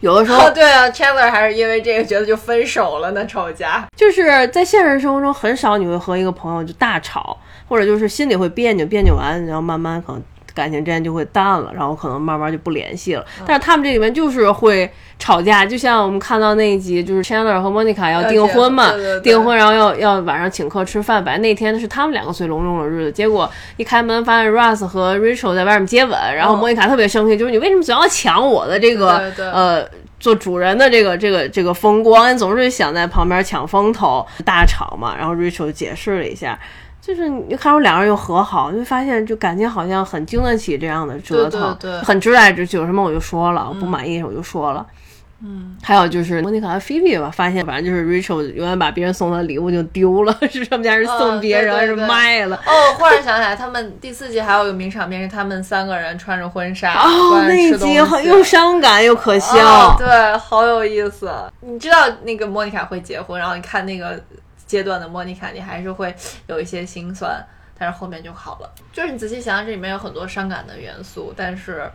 [0.00, 3.84] 有的时候哦， 对啊，Chandler 还是因为这个觉得就分手了呢，吵架。
[3.96, 7.36] 就是在现实生活中很少你会和一个朋友就大吵，
[7.68, 10.22] 或者就是心里会别扭，别扭完，然后慢慢可能
[10.58, 13.24] 感情之间就会淡了，然后可能慢慢就不联系了。
[13.38, 29.88] 嗯但是他们这里面就是会吵架，就像我们看到那一集，就是 Chandler 和 Monica 要订婚嘛，对对对订婚，然后要要晚上请客吃饭，本来那天是他们两个最隆重的日子，结果一开门发现 Russ 和 Rachel 在外面接吻，然后哦 Monica 特别生气，就是你为什么总要抢我的这个呃。
[30.20, 35.14] 做主人的这个这个这个风光，总是想在旁边抢风头，大吵嘛。
[35.16, 36.58] 然后 Rachel 解释了一下，
[37.08, 42.76] 就是你看我两个人又和好，就发现就感情好像很经得起这样的折腾，对对对很直来直去。
[42.76, 44.86] 有什么我就说了，我不满意我就说了。
[45.40, 52.56] 嗯，还有就是莫妮卡和菲比吧，发现反正就是 Rachel 永远把别人送的礼物就丢了， 是他们家是送别人，还是卖了。
[52.56, 59.56] 哦，忽然想起来，他们第四季还有一个名场面是他们三个人穿着婚纱，哦，那一集很又伤感又可笑。
[59.56, 61.30] 哦，对，好有意思。
[61.60, 64.20] 你知道那个莫妮卡会结婚，然后你看那个
[64.68, 66.14] 阶段的莫妮卡，你还是会
[66.46, 67.44] 有一些心酸，
[67.76, 68.70] 但是后面就好了。
[68.92, 71.90] 就是你仔细想想，这里面有很多伤感的元素，但是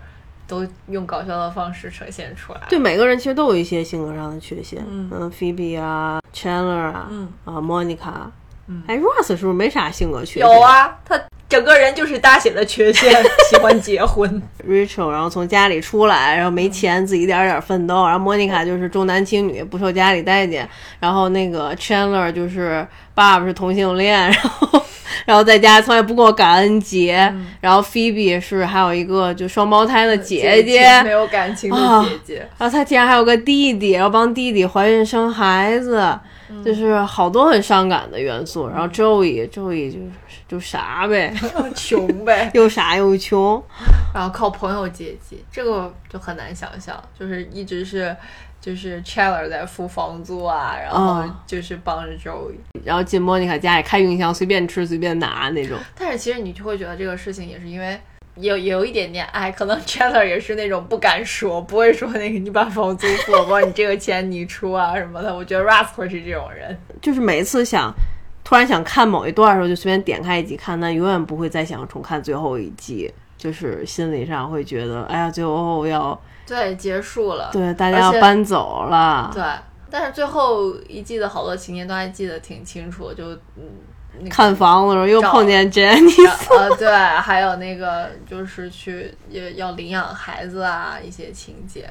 [0.48, 2.62] 都用搞笑的方式呈现出来。
[2.68, 8.26] 对每个人其实都有一些性格上的缺陷，嗯嗯，Phoebe 啊，Chandler 啊，嗯啊，Monica，
[8.68, 10.42] 嗯，哎，Ross 是不是没啥性格缺陷？
[10.42, 13.14] 有啊，他整个人就是大写的缺陷，
[13.50, 14.42] 喜欢结婚。
[14.68, 18.08] Rachel，然后从家里出来，然后没钱，自己一点点奋斗。
[18.08, 20.68] 然后 Monica 就是重男轻女，不受家里待见。
[21.00, 24.82] 然后那个 Chandler 就是爸爸是同性恋，然后
[25.26, 27.32] 然后在家从来不过感恩节。
[27.60, 32.48] 然后 Phoebe 是还有一个就双胞胎的姐姐，没有感情的啊姐姐。
[32.58, 36.18] 然后他竟然还有个弟弟，然后帮弟弟怀孕生孩子，
[36.64, 38.68] 就是好多很伤感的元素。
[38.68, 40.00] 然后 Joey，Joey 就
[40.48, 41.34] 就啥呗，
[41.76, 43.62] 穷呗， 又傻又穷。
[44.14, 48.16] 然后靠朋友接济，这个就很难想象，就是一直是
[48.62, 55.78] 就是 Chandler 在付房租啊，然后哦就是帮着 Joey，、然后进莫妮卡家里开冰箱，随便吃随便拿那种。
[55.98, 58.00] 但是其实你就会觉得这个事情也是因为。
[58.36, 65.36] 有有一点点爱，可能 Chandler 也是那种不敢说，不会说那个你把房租付了，或者你这个钱你出啊什么的。
[65.36, 67.94] 我觉得 Russ 会是这种人，就是每次想
[68.44, 73.14] 突然想看某一段的时候，就随便点开一集看，但永远不会再想重看最后一集。
[73.36, 76.18] 就是心理上会觉得，哎呀，最后要
[76.48, 79.30] 对，结束了，对大家要搬走了。
[79.34, 79.44] 对，
[79.90, 83.93] 但是最后一季的好多情节都还记得挺清楚，就嗯，那个
[84.30, 91.90] 看房子的时候又碰见 Jenny，呃，对，还有那个就是去也要领养孩子啊，一些情节。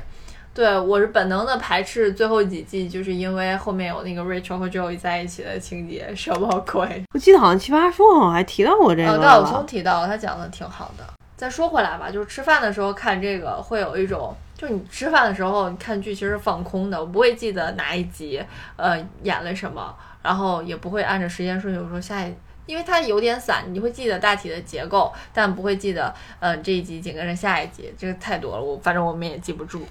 [0.55, 7.03] 对我是本能的排斥最后几季，就是因为后面有那个 Rachel 和 Joey 在一起的情节，什么鬼？
[7.15, 9.25] 我记得好像奇葩说好像还提到过这个呃，吧。
[9.25, 11.05] 高晓松提到他讲的挺好的。
[11.37, 18.41] 再说回来吧，就是吃饭的时候看这个，会有一种，就你吃饭的时候你看剧其实放空的，我不会记得哪一集
[18.77, 22.33] 呃演了什么，然后也不会按照时间顺序我说下一
[22.67, 29.83] 因为它有点散，你会记得大体的结构，但不会记得，嗯、这一集紧跟着下一集，这个太多了，我反正我们也记不住，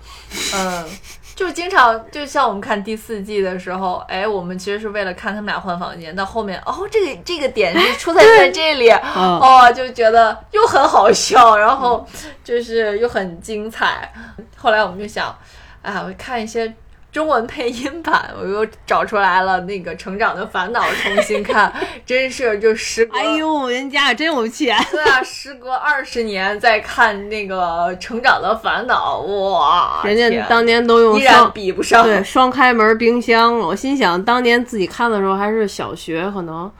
[0.55, 0.89] 嗯。
[1.33, 12.05] 就是经常，就像我们看第四季的时候，哎，我们其实是为了看他们俩换房间，到后面哦，这个这个点是出现在这里， 嗯哦，就觉得又很好笑，然后
[12.43, 14.13] 就是又很精彩。
[14.57, 15.33] 后来我们就想，
[15.81, 16.71] 啊，我看一些
[17.11, 21.71] 中文配音版，我又找出来了那个《成长的烦恼》，重新看，
[22.05, 24.77] 真是就时隔，哎呦，人家可真有钱。
[24.89, 33.67] 对啊，时隔二十年再看那个《成长的烦恼》，哇，人家当年都用依然比不上，对双开门冰箱了。
[33.67, 36.71] 我心想，当年自己看的时候还是小学，可能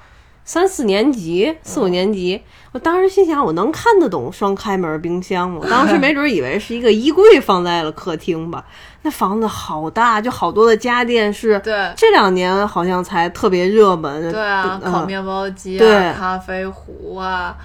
[0.46, 2.42] 三四年级、四五年级。
[2.72, 5.60] 我当时心想，我能看得懂双开门冰箱吗？
[5.62, 8.64] 我当时没准以为是一个衣柜放在了客厅吧。
[9.04, 11.60] 那房子好大，就好多的家电是。
[11.60, 14.32] 对这两年好像才特别热门。
[14.32, 17.56] 对啊，嗯烤面包机啊，咖啡壶啊。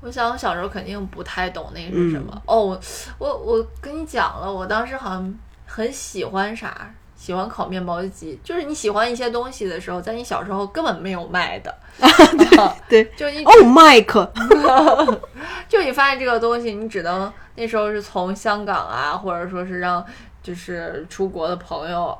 [0.00, 2.80] 我想我小时候肯定不太懂那是什嗯么、哦，我
[3.18, 5.34] 我我跟你讲了，我当时好像
[5.64, 11.72] 很喜欢啥，喜欢烤面包机，就是你喜欢一些东西的时候，在你小时候根本没有卖的，
[12.88, 14.28] 对，就你哦，麦克，
[15.68, 20.04] 就你发现这个东西，你只能那时候是从香港啊，或者说是让
[20.42, 22.16] 就是出国的朋友、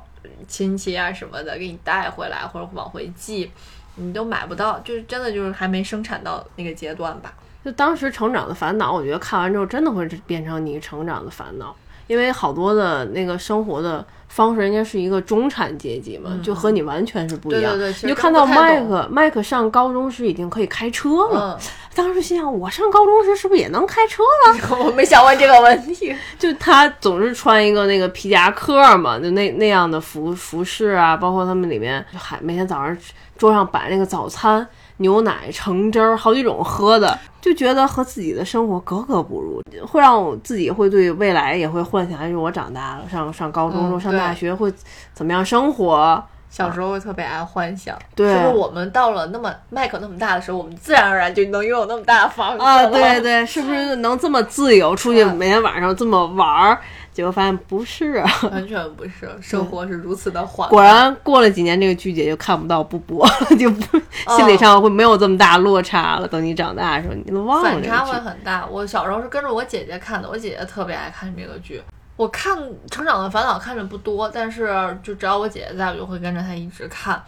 [0.47, 3.51] 亲戚啊什么的给你带回来，或者往回寄，
[3.95, 7.33] 你都买不到，就是真的就是还没生产到那个阶段吧。
[7.63, 11.75] 就当时《成长的烦恼》，我觉得看完之后真的会变成你成长的烦恼，
[12.07, 17.75] 因为好多的那个生活的方式，人家是一个中产阶级嘛，就和你完全是不一样。
[17.75, 24.77] 嗯对对对你就看到真不太麦克麦克上高中时已经可以开车了，嗯，当时心想，我上高中时是不是也能开车了？
[24.83, 26.13] 我没想问这个问题。
[26.39, 32.97] 就他总是穿一个那个皮夹克嘛，就那那样的服服饰啊，包括他们里面还每天早上
[33.37, 34.67] 桌上摆那个早餐，
[35.03, 44.73] 牛奶、橙汁儿，好几种喝的，就觉得和自己的生活格格不入，会让我自己会对未来也会幻想，就是我长大了，上上高中上大学会
[45.13, 46.23] 怎么样生活。
[46.49, 56.79] 小时候会特别爱幻想，对是不是我们到了那么麦克那么大的时候，我们自然而然就能拥有那么大的房子啊，对对，是不是能这么自由出去嗯每天晚上这么玩儿？
[57.13, 60.69] 结果发现不是啊， 完全不是，生活是如此的缓慢。
[60.69, 66.27] 果然过了几年，这个剧姐就看不到不播了， 就不哦心理上会没有这么大落差了。
[66.27, 68.03] 等你长大的时候，你都忘了反差。
[68.03, 68.65] 会很大。
[68.65, 71.81] 我小时候是跟着我姐姐看的，我姐姐特别爱看这个剧。
[72.15, 72.57] 我看
[72.89, 77.21] 《成长的烦恼》看的不多，但是就只要我姐姐在，我就会跟着她一直看。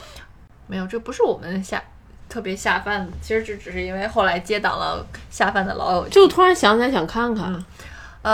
[0.67, 1.81] 没有，这不是我们下
[2.27, 6.07] 特别下饭的，其实这只是因为后来接档了下饭的老友。
[6.09, 7.65] 就突然想起来想看看，嗯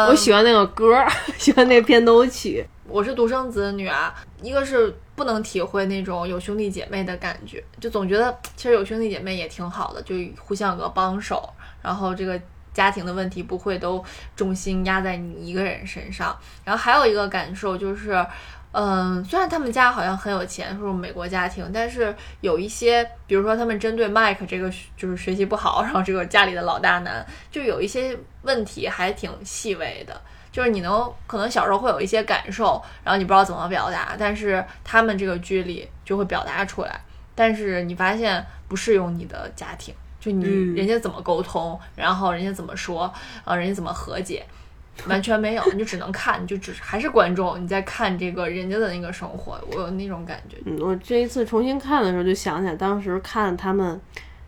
[0.09, 2.65] 我喜欢那个歌儿， 喜欢那个片头曲。
[2.87, 11.49] 我是独生子女啊，一个是不能体会那种有兄弟姐妹的感觉，就总觉得其实有兄弟姐妹也挺好的，就互相有个帮手，
[11.81, 12.39] 然后这个
[12.73, 14.03] 家庭的问题不会都
[14.35, 16.37] 重心压在你一个人身上。
[16.63, 18.25] 然后还有一个感受就是。
[18.73, 30.21] 嗯，虽然他们家好像很有钱，是美国家庭，但是有一些，比如说他们针对 Mike 这个就是学习不好，然后这个家里的老大难，就有一些问题还挺细微的。
[30.51, 36.99] 就是你能可能小时候会有一些感受，然后你不知道怎么表达，但是他们这个剧里就会表达出来。
[37.33, 43.11] 但是你发现不适用你的家庭，就你、嗯人家怎么沟通，然后人家怎么说，
[43.45, 44.45] 呃，人家怎么和解，
[45.07, 50.57] 完全没有，你就只能看，你就只还是观众，你在看这个人家的那个生活，我有那种感觉。
[50.65, 53.99] 嗯，我这一次重新看的时候，就想起来当时看他们。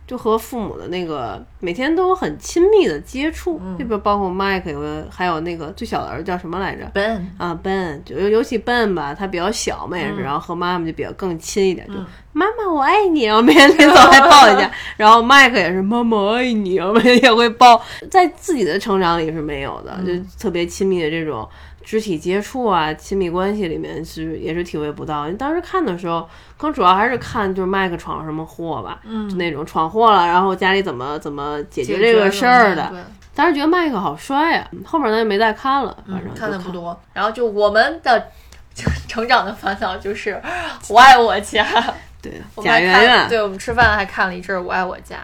[0.06, 11.94] 就和父母的那个每天都有很亲密的接触，嗯这边包括 Mike 有个，还有那个最小的儿子叫什么来着？Ben，啊，Ben 就尤尤其 Ben 吧，他比较小嘛也是，嗯然后和妈妈就比较更亲一点，就
[12.32, 17.80] 妈妈我爱你，然后每天临走还抱一下， 然后麦克也是妈妈我爱你，然后每天也会抱，
[18.10, 21.48] 在自己的成长里是没有的，就特别亲密的这种
[21.84, 25.30] 肢体接触啊，亲密关系里面是也是体会不到。
[25.32, 32.88] 当时看的时候，更主要还是看就是麦克闯什么祸吧，嗯就那种闯祸了，然后家里怎么怎么解决这个事儿的。
[32.90, 33.00] 对
[33.34, 36.98] 当时觉得麦克好帅啊，后面咱就没再看了，反正嗯，看的不多。
[37.12, 38.28] 然后就我们的
[39.08, 40.40] 成长的烦恼就是
[40.88, 41.66] 我爱我家。
[42.22, 45.16] 对，贾圆圆，对我们吃饭还看了一阵儿《我爱我家》，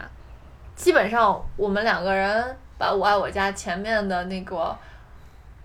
[0.77, 2.45] 基本上我们两个人
[2.77, 4.77] 把《我爱我家》前面的那个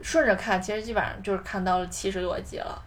[0.01, 2.81] 顺着看，其实基本上就是看到了七十多集了。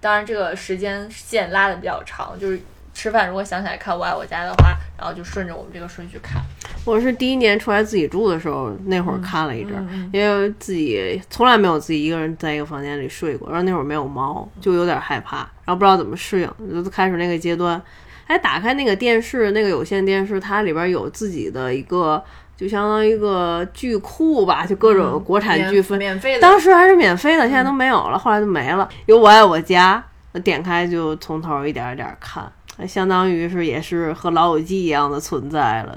[0.00, 2.60] 当然，这个时间线拉的比较长，就是
[2.92, 6.42] 吃饭如果想起来看《我爱我家》的话，然后就顺着我们这个顺序看。
[6.84, 17.80] 我是第一年出来自己住的时候，那会儿看了一阵因为自己从来没有自己一个人在一个房间里睡过，然后那会儿没有猫，就有点害怕，然后不知道怎么适应，就开始那个阶段。
[18.26, 22.22] 哎，打开那个电视，那个有线电视，它里边有自己的一个，
[22.56, 25.98] 就相当于一个剧库吧，就各种国产剧分。
[25.98, 28.88] 嗯免费的，当时还是免费的，现在都没有了，后来就没了。
[29.06, 30.02] 有《我爱我家》，
[30.40, 32.50] 点开就从头一点一点看，
[32.86, 35.94] 相当于是也是和《老友记》一样的存在了，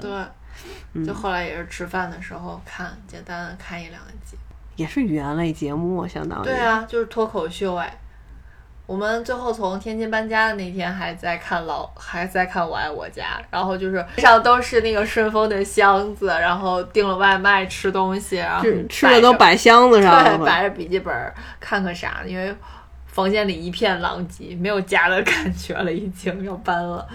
[0.94, 4.36] 对，就后来也是吃饭的时候看，简单的看一两集。
[4.76, 6.44] 也是语言类节目，相当于。
[6.44, 7.98] 对啊，就是脱口秀哎。
[8.88, 21.14] 我们最后从天津搬家的那天还在看老，还在看《我爱我家》，然后就是上都是那个顺丰的箱子，然后订了外卖吃东西，然后吃吃的都摆摆箱子上了对，摆着笔记本
[21.60, 22.54] 看看啥，因为
[23.04, 27.06] 房间里一片狼藉，没有家的感觉了，已经要搬了，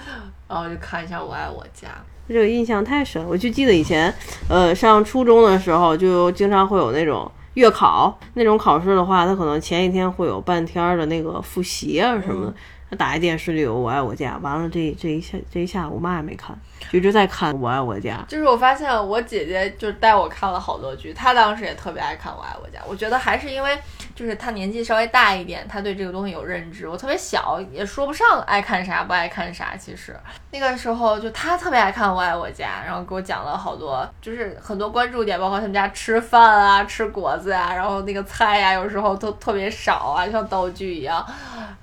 [0.47, 1.87] 然后就看一下《我爱我家》。
[2.27, 4.13] 这个印象太深，我就记得以前，
[4.47, 12.53] 呃，上初中的时候就经常会有那种月考那种考试的话，他可能前一天会有半天儿的那个复习啊什么的。
[12.89, 16.55] 他打开电视里有《我爱我家》，完了这这一下这一下午嘛也没看，
[16.91, 18.23] 就一直在看《我爱我家》。
[18.31, 22.79] 就是我发现我姐姐就是带我看了好多剧，她当时也特别爱看《我爱我家》。
[22.87, 23.75] 我觉得还是因为
[24.15, 26.87] 就是他年纪稍微大一点，他对这个东西有认知。
[26.87, 29.75] 我特别小，也说不上爱看啥不爱看啥。
[29.75, 30.15] 其实
[30.51, 41.25] 那个时候就他特别爱看《我爱我家》，然后给我讲了好多，就是很多关注点，包括他们家吃饭啊、吃果子呀、然后那个菜呀、有时候都特别少啊，像道具一样。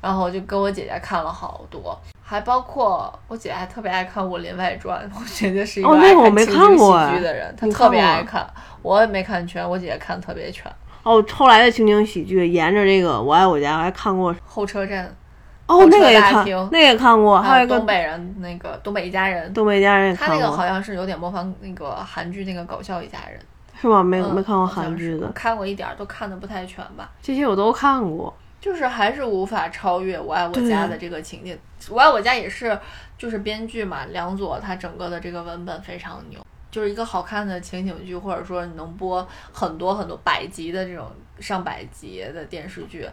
[0.01, 1.99] 然后我就跟我姐姐看了好多。
[2.23, 8.49] 还包括我姐还特别爱看《武林外传》，我姐姐是一个哦爱看情景喜剧的人，她特别爱看，
[8.83, 10.71] 我也没看全，我姐姐看得特别全。
[11.03, 15.07] 哦，后来的情景喜剧沿着这个《我爱我家》我还看过，候车站，
[15.67, 23.41] 哦那个也看那个也看过，还有一个东北人那个东北一家人，东北一家人也看过，他那个好像是有点模仿那个韩剧那个搞笑一家人。
[23.81, 24.03] 是吗？
[24.03, 27.11] 没嗯没看过韩剧的，看过一点儿，都看的不太全吧。
[27.23, 28.35] 这些我都看过。
[28.61, 32.79] 就是还是无法超越《我爱我家》的这个情景，《我爱我家》也是
[33.17, 36.39] 就是编剧嘛，梁左他整个的这个文本非常牛，
[36.71, 41.11] 就是一个好看的情景剧，或者说你能播很多很多百集的这种
[41.41, 43.09] 上百集的电视剧，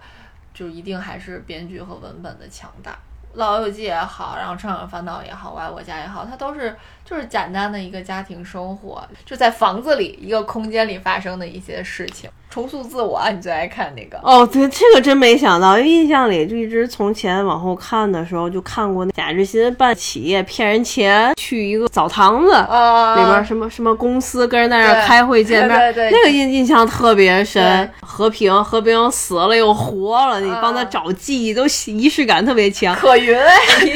[0.53, 2.91] 就一定还是编剧和文本的强大。
[3.39, 13.29] 《老友记》也好，然后《成长烦恼》也好，《我爱我家》也好，它都是就是简单的一个家庭生活，就在房子里一个空间里发生的一些事情，重塑自我啊。
[13.29, 14.19] 你最爱看那个？
[14.23, 22.53] 哦，对，这个真没想到，因为印象里就一直从前往后看的时候就看过贾志新办企业骗人钱，去一个澡堂子。
[22.53, 27.89] 啊，里边什么什么公司跟人在那开会见面，对对对那个印印象特别深对。
[28.01, 32.95] 和平和平死了又活了，你帮他啊找记忆，都仪式感特别强。
[32.95, 33.53] 可云哎，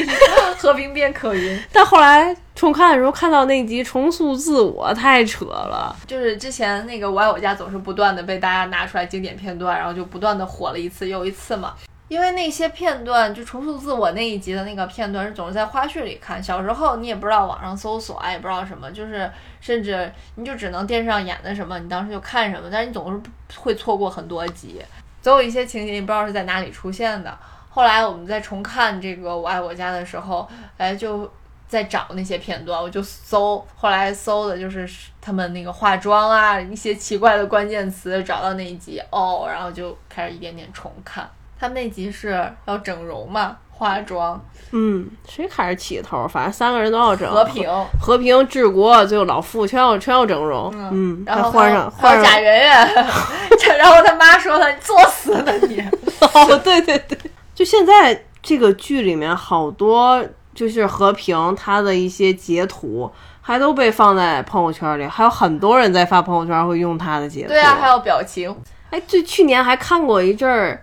[0.58, 5.96] 和平变可云，但后来重看的时候看到那集重塑自我，太扯了。
[6.06, 11.74] 就是之前那个《我爱我家》总是不断的被大家拿出来经典片段，然后就不断的火了一次又一次嘛。
[12.06, 16.40] 因为那些片段，就重塑自我那一集的那个片段，是总是在花絮里看。
[16.40, 19.28] 小时候你也不知道网上搜索啊，也不知道什么，就是
[19.60, 23.20] 甚至你就只能电视上演的什么，你当时就看什么，但是你总是
[23.58, 24.80] 会错过很多集，
[25.20, 27.36] 总有一些情节你不知道是在哪里出现的。
[27.70, 31.28] 后来我们在重看这个《我爱我家》的时候，哎，就
[31.72, 34.86] 在找那些片段，我就搜，后来搜的就是
[35.22, 41.26] 他们那个化妆啊，一些奇怪的关键词，找到那一集哦，然后就开始一点点重看。
[41.58, 44.38] 他们那集是要整容嘛，化妆，
[44.72, 46.28] 嗯，谁开始起头？
[46.28, 47.32] 反正三个人都要整。
[47.32, 47.66] 和平，
[47.98, 50.70] 和平治国，最后老傅全要全要整容。
[50.74, 52.94] 嗯，然后换上换上贾圆圆，
[53.78, 55.80] 然后他妈说他你作死呢你，
[56.20, 57.16] 哦，对对对，
[57.54, 60.22] 就现在这个剧里面好多
[60.54, 67.48] 就是和平他的一些截图，还都被放在朋友圈里，还有很多人在发朋友圈会用他的截图。
[67.48, 68.54] 对啊，还有表情，
[68.90, 70.82] 哎，就，去年还看过一阵儿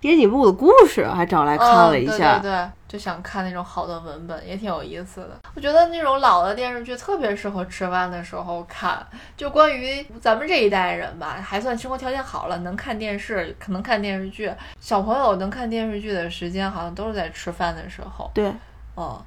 [0.00, 2.38] 编辑部的故事，还找来看了一下。
[2.38, 5.38] 嗯、对对对，就想看那种好的文本，也挺有意思的。
[5.54, 9.06] 我觉得那种老的电视剧特别适合吃饭的时候看。
[9.36, 14.50] 就关于咱们这一代人吧，还算生活条件好了，能看电视，可能看电视剧。
[14.80, 18.30] 小朋友能看电视剧的时间，好像都是在吃饭的时候。
[18.32, 18.50] 对，
[18.96, 19.20] 嗯，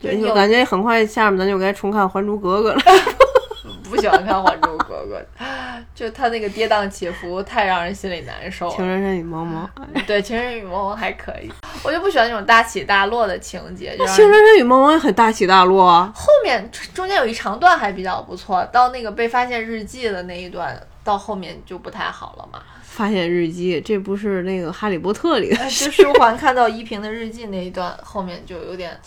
[0.00, 2.80] 就就感觉很快下面咱就该重看《还珠格格》了。
[3.88, 5.20] 不喜欢看《还珠格格》，
[5.94, 8.74] 就他那个跌宕起伏太让人心里难受了。
[8.76, 9.68] 情深深雨蒙蒙，
[10.06, 11.50] 对《情深深雨蒙蒙》还可以，
[11.82, 13.96] 我就不喜欢那种大起大落的情节。
[13.96, 16.12] 就让情人人深雨蒙蒙也很大起大落啊。
[16.14, 22.60] 后面中间有一长段还比较不错，到那个被发现日记的那一段，到后面就不太好了嘛。
[22.82, 28.98] 发现日记，这不是那个《哈利波特》里的哎就书桓看到依萍的日记那一段，后面就有点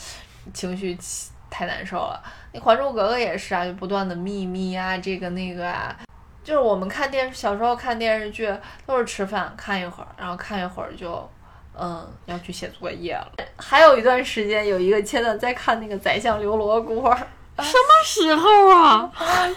[0.54, 2.20] 情绪起太难受了。
[2.54, 5.96] 那《还珠格格》也是啊，就不断的秘密啊，这个那个啊，
[6.44, 8.52] 就是我们看电视，小时候看电视剧
[8.88, 11.30] 都是吃饭看一会儿，然后看一会儿就
[11.78, 13.32] 嗯，要去写作业了。
[13.58, 17.12] 还有一段时间，有一个阶段在看那个《宰相刘罗锅》，
[17.62, 19.12] 什么时候啊？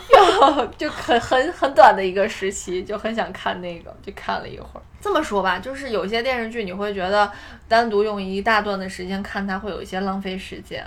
[0.77, 4.83] 就很很很短的一个时期，就很想看那个，就看了一会儿。
[5.01, 7.31] 这么说吧，就是有些电视剧你会觉得
[7.67, 10.85] 单独用一大段的时间看它会有一些浪费时间。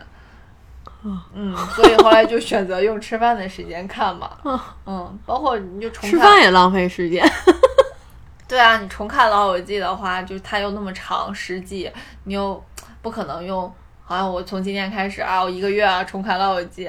[1.04, 4.32] 嗯，所以后来就选择用吃饭的时间看嘛。
[4.86, 7.26] 嗯，包括你就重看吃饭也浪费时间。
[8.48, 11.92] 对啊，你重看《老友记》的话，就是它又那么长十季，
[12.24, 12.64] 你又
[13.02, 13.72] 不可能用，
[14.06, 16.86] 好像我从今天开始啊，我一个月啊重看《老友记》，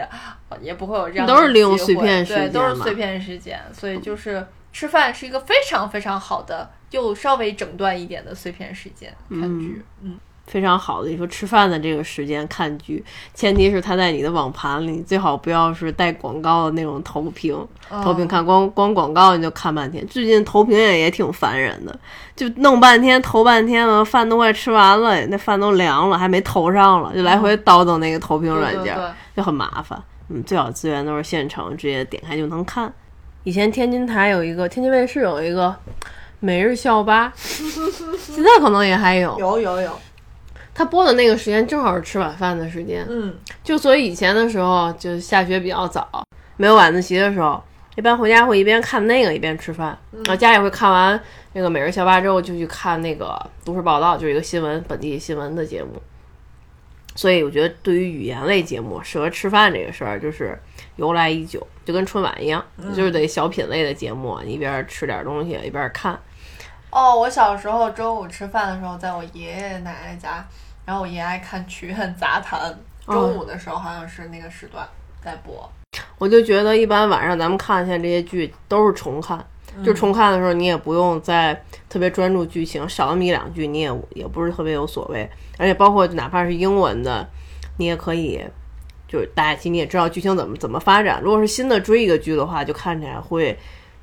[0.61, 9.85] 也不会有这样的都是利用碎片时对，间对都是碎片时间，所以就是吃饭是一个非常非常好的，又稍微整段一点的碎片时间看剧。
[10.03, 10.17] 嗯，
[10.49, 17.55] 非常好的，你说吃饭的这个时间看剧，前提是它在你的网盘里，最好不要是带广告的那种投屏，
[17.91, 20.05] 哦投屏看光光广告你就看半天。
[20.07, 21.97] 最近投屏也也挺烦人的，
[22.35, 28.99] 就弄半天投半天了，饭都快吃完了，那饭都凉了，还没投上了，就来回叨叨那个投屏软件，
[29.37, 30.03] 就很麻烦。
[30.31, 32.93] 嗯，最好资源都是现成，直接点开就能看。
[33.45, 35.75] 以前天津台有一个，天津卫视有一个
[36.41, 39.39] 每日校吧， 现在可能也还有。
[39.39, 39.99] 有有有，
[40.79, 46.09] 他播的那个时间正好是吃晚饭的时间，嗯，就所以以前的时候就下学比较早，
[46.57, 47.61] 没有晚自习的时候，
[47.97, 51.20] 一般回家会一边看那个一边吃饭，然后家里会看完
[51.55, 56.01] 那个每日校吧之后就去看那个都市报道，就是一个新闻本地新闻的节目。
[57.16, 60.57] 所以我觉得对于语言类节目适合吃饭这个事儿，就是
[60.95, 62.64] 由来已久，就跟春晚一样，
[62.95, 66.16] 就是得小品类的节目，一边吃点东西一边看。
[66.91, 70.47] 哦，我小时候中午吃饭的时候，在我爷爷奶奶家，
[70.89, 72.59] 然后我爷爷爱看《曲苑杂谈》，
[73.12, 74.89] 中午的时候好像是那个时段
[75.22, 75.70] 在播。
[76.16, 79.39] 我就觉得一般晚上咱们看现在这些剧都是重看，
[79.84, 87.28] 就重看的时候你也不用再特别专注剧情，少那么一两句你也也不是特别有所谓，而且包括哪怕是英文的，
[87.76, 88.43] 你也可以
[89.07, 91.20] 就是大家其实你也知道剧情怎么怎么发展。
[91.20, 93.55] 如果是新的追一个剧的话，就看起来会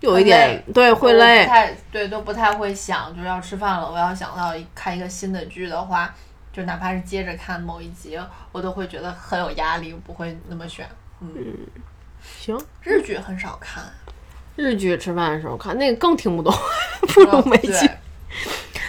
[0.01, 6.13] 有一点对会累不，太对，都不太会想，就是要吃饭了，我要想到看一个新的剧的话，
[6.55, 8.17] 就哪怕是接着看某一集，
[8.53, 10.87] 我都会觉得很有压力，不会那么选。
[11.19, 11.29] 嗯，
[12.23, 12.57] 行。
[12.81, 13.83] 日剧很少看，
[14.55, 16.53] 日剧吃饭的时候看那个更听不懂，
[17.13, 17.89] 不如美剧。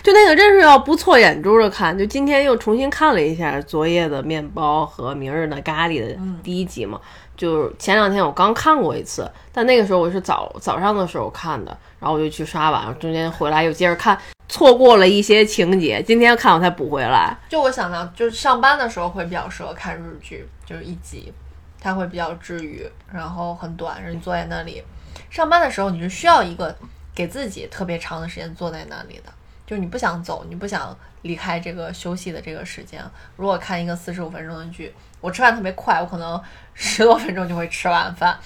[0.05, 1.99] 就那个真是要不错眼珠的看。
[1.99, 7.01] 就今天又重新看了一下昨夜的面包和明日的咖喱的第一集嘛，
[7.37, 14.17] 就是前两天我刚看过一次，但那个时候我是早早上的时候看的，然后我就去刷碗，中间回来又接着看，
[14.49, 17.37] 错过了一些情节，今天看我才补回来。
[17.49, 21.33] 就我想到，就是上班的时候会比较适合看日剧，就是一集，
[21.81, 24.83] 它会比较治愈，然后很短，然后你坐在那里。
[25.31, 26.75] 上班的时候你是需要一个
[27.15, 29.33] 给自己特别长的时间坐在那里的，
[29.67, 33.03] 就是你不想走，你不想离开这个休息的这个时间。
[33.37, 36.41] 如果看一个四十五分钟的剧，我吃饭特别快，我可能
[36.75, 38.39] 十多分钟就会吃完饭，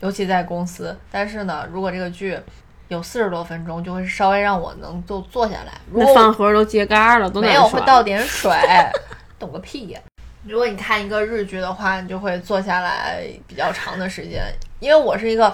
[0.00, 0.96] 尤其在公司。
[1.10, 2.38] 但是呢，如果这个剧
[2.88, 5.72] 有四十多分钟，就会稍微让我能够坐下来。
[5.90, 8.52] 如果那饭盒都揭盖了，都没有，会倒点 水，
[9.38, 10.00] 懂个屁呀！
[10.44, 14.42] 如果你看一个日剧的话，你就会坐下来比较长的时间。
[14.78, 15.52] 因为我是一个，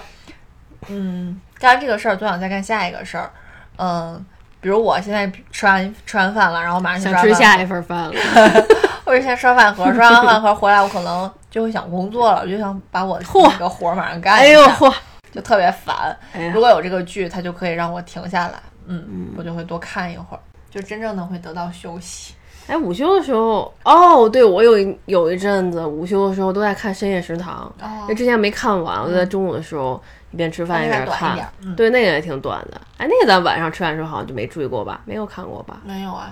[0.88, 3.30] 嗯，干完这个事儿总想再干下一个事儿，
[3.78, 4.24] 嗯，
[4.60, 8.12] 比如我现在吃完吃完饭了，然后马上去想吃下一份饭了。
[9.04, 14.94] 或者先刷饭盒，刷完饭盒回来，我可能就会想工作了，我就想把我嚯那个活儿马上干哎一下，呦嚯！
[15.32, 16.16] 就特别烦。
[16.54, 22.34] 如果有这个剧，它就可以让我停下来，嗯，我就会多看一会儿，就真正的会得到休息。
[22.68, 31.36] 哎，午休的时候，哦，对我有一有一阵子午休的时候都在看《深夜食堂》哦因为之前没看完，我就在中午的时候一边吃饭一边看。
[31.76, 32.80] 对，那个也挺短的。
[32.98, 35.00] 哎，那个咱晚上吃饭的时候好像就没注意过吧？
[35.04, 35.80] 没有看过吧？
[35.84, 36.30] 没有啊，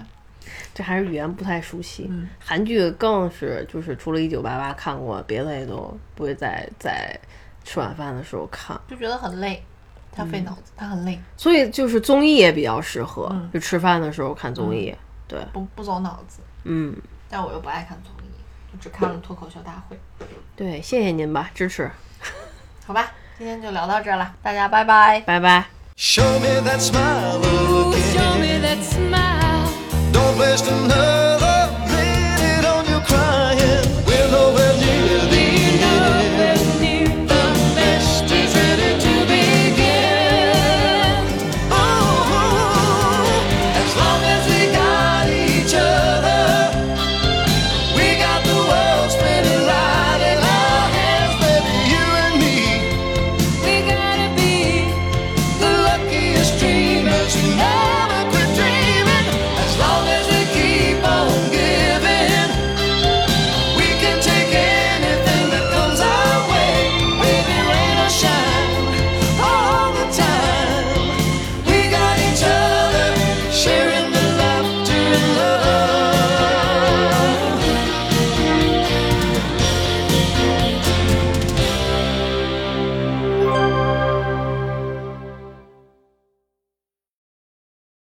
[0.73, 2.07] 这还是语言不太熟悉。
[2.09, 7.19] 嗯韩剧更是，就是除了一九八八看过，别的也都不会在在
[7.71, 8.77] 吃晚饭的时候看。
[8.89, 9.65] 就觉得很累，
[10.11, 14.93] 他费脑子，它很累，所以就是综艺也比较适合，嗯就吃饭的时候看综艺。
[15.29, 16.41] 对，不不走脑子。
[16.65, 16.97] 嗯，
[17.29, 18.31] 但我又不爱看综艺，
[18.73, 19.97] 就只看了脱口秀大会。
[20.57, 21.89] 对，谢谢您吧，支持，
[22.85, 25.21] 好吧，今天就聊到这儿了，大家拜拜。
[25.21, 25.65] 拜拜。
[25.97, 28.03] Show me that smile again.
[28.13, 29.69] Show me that smile.
[30.13, 31.30] Don't waste another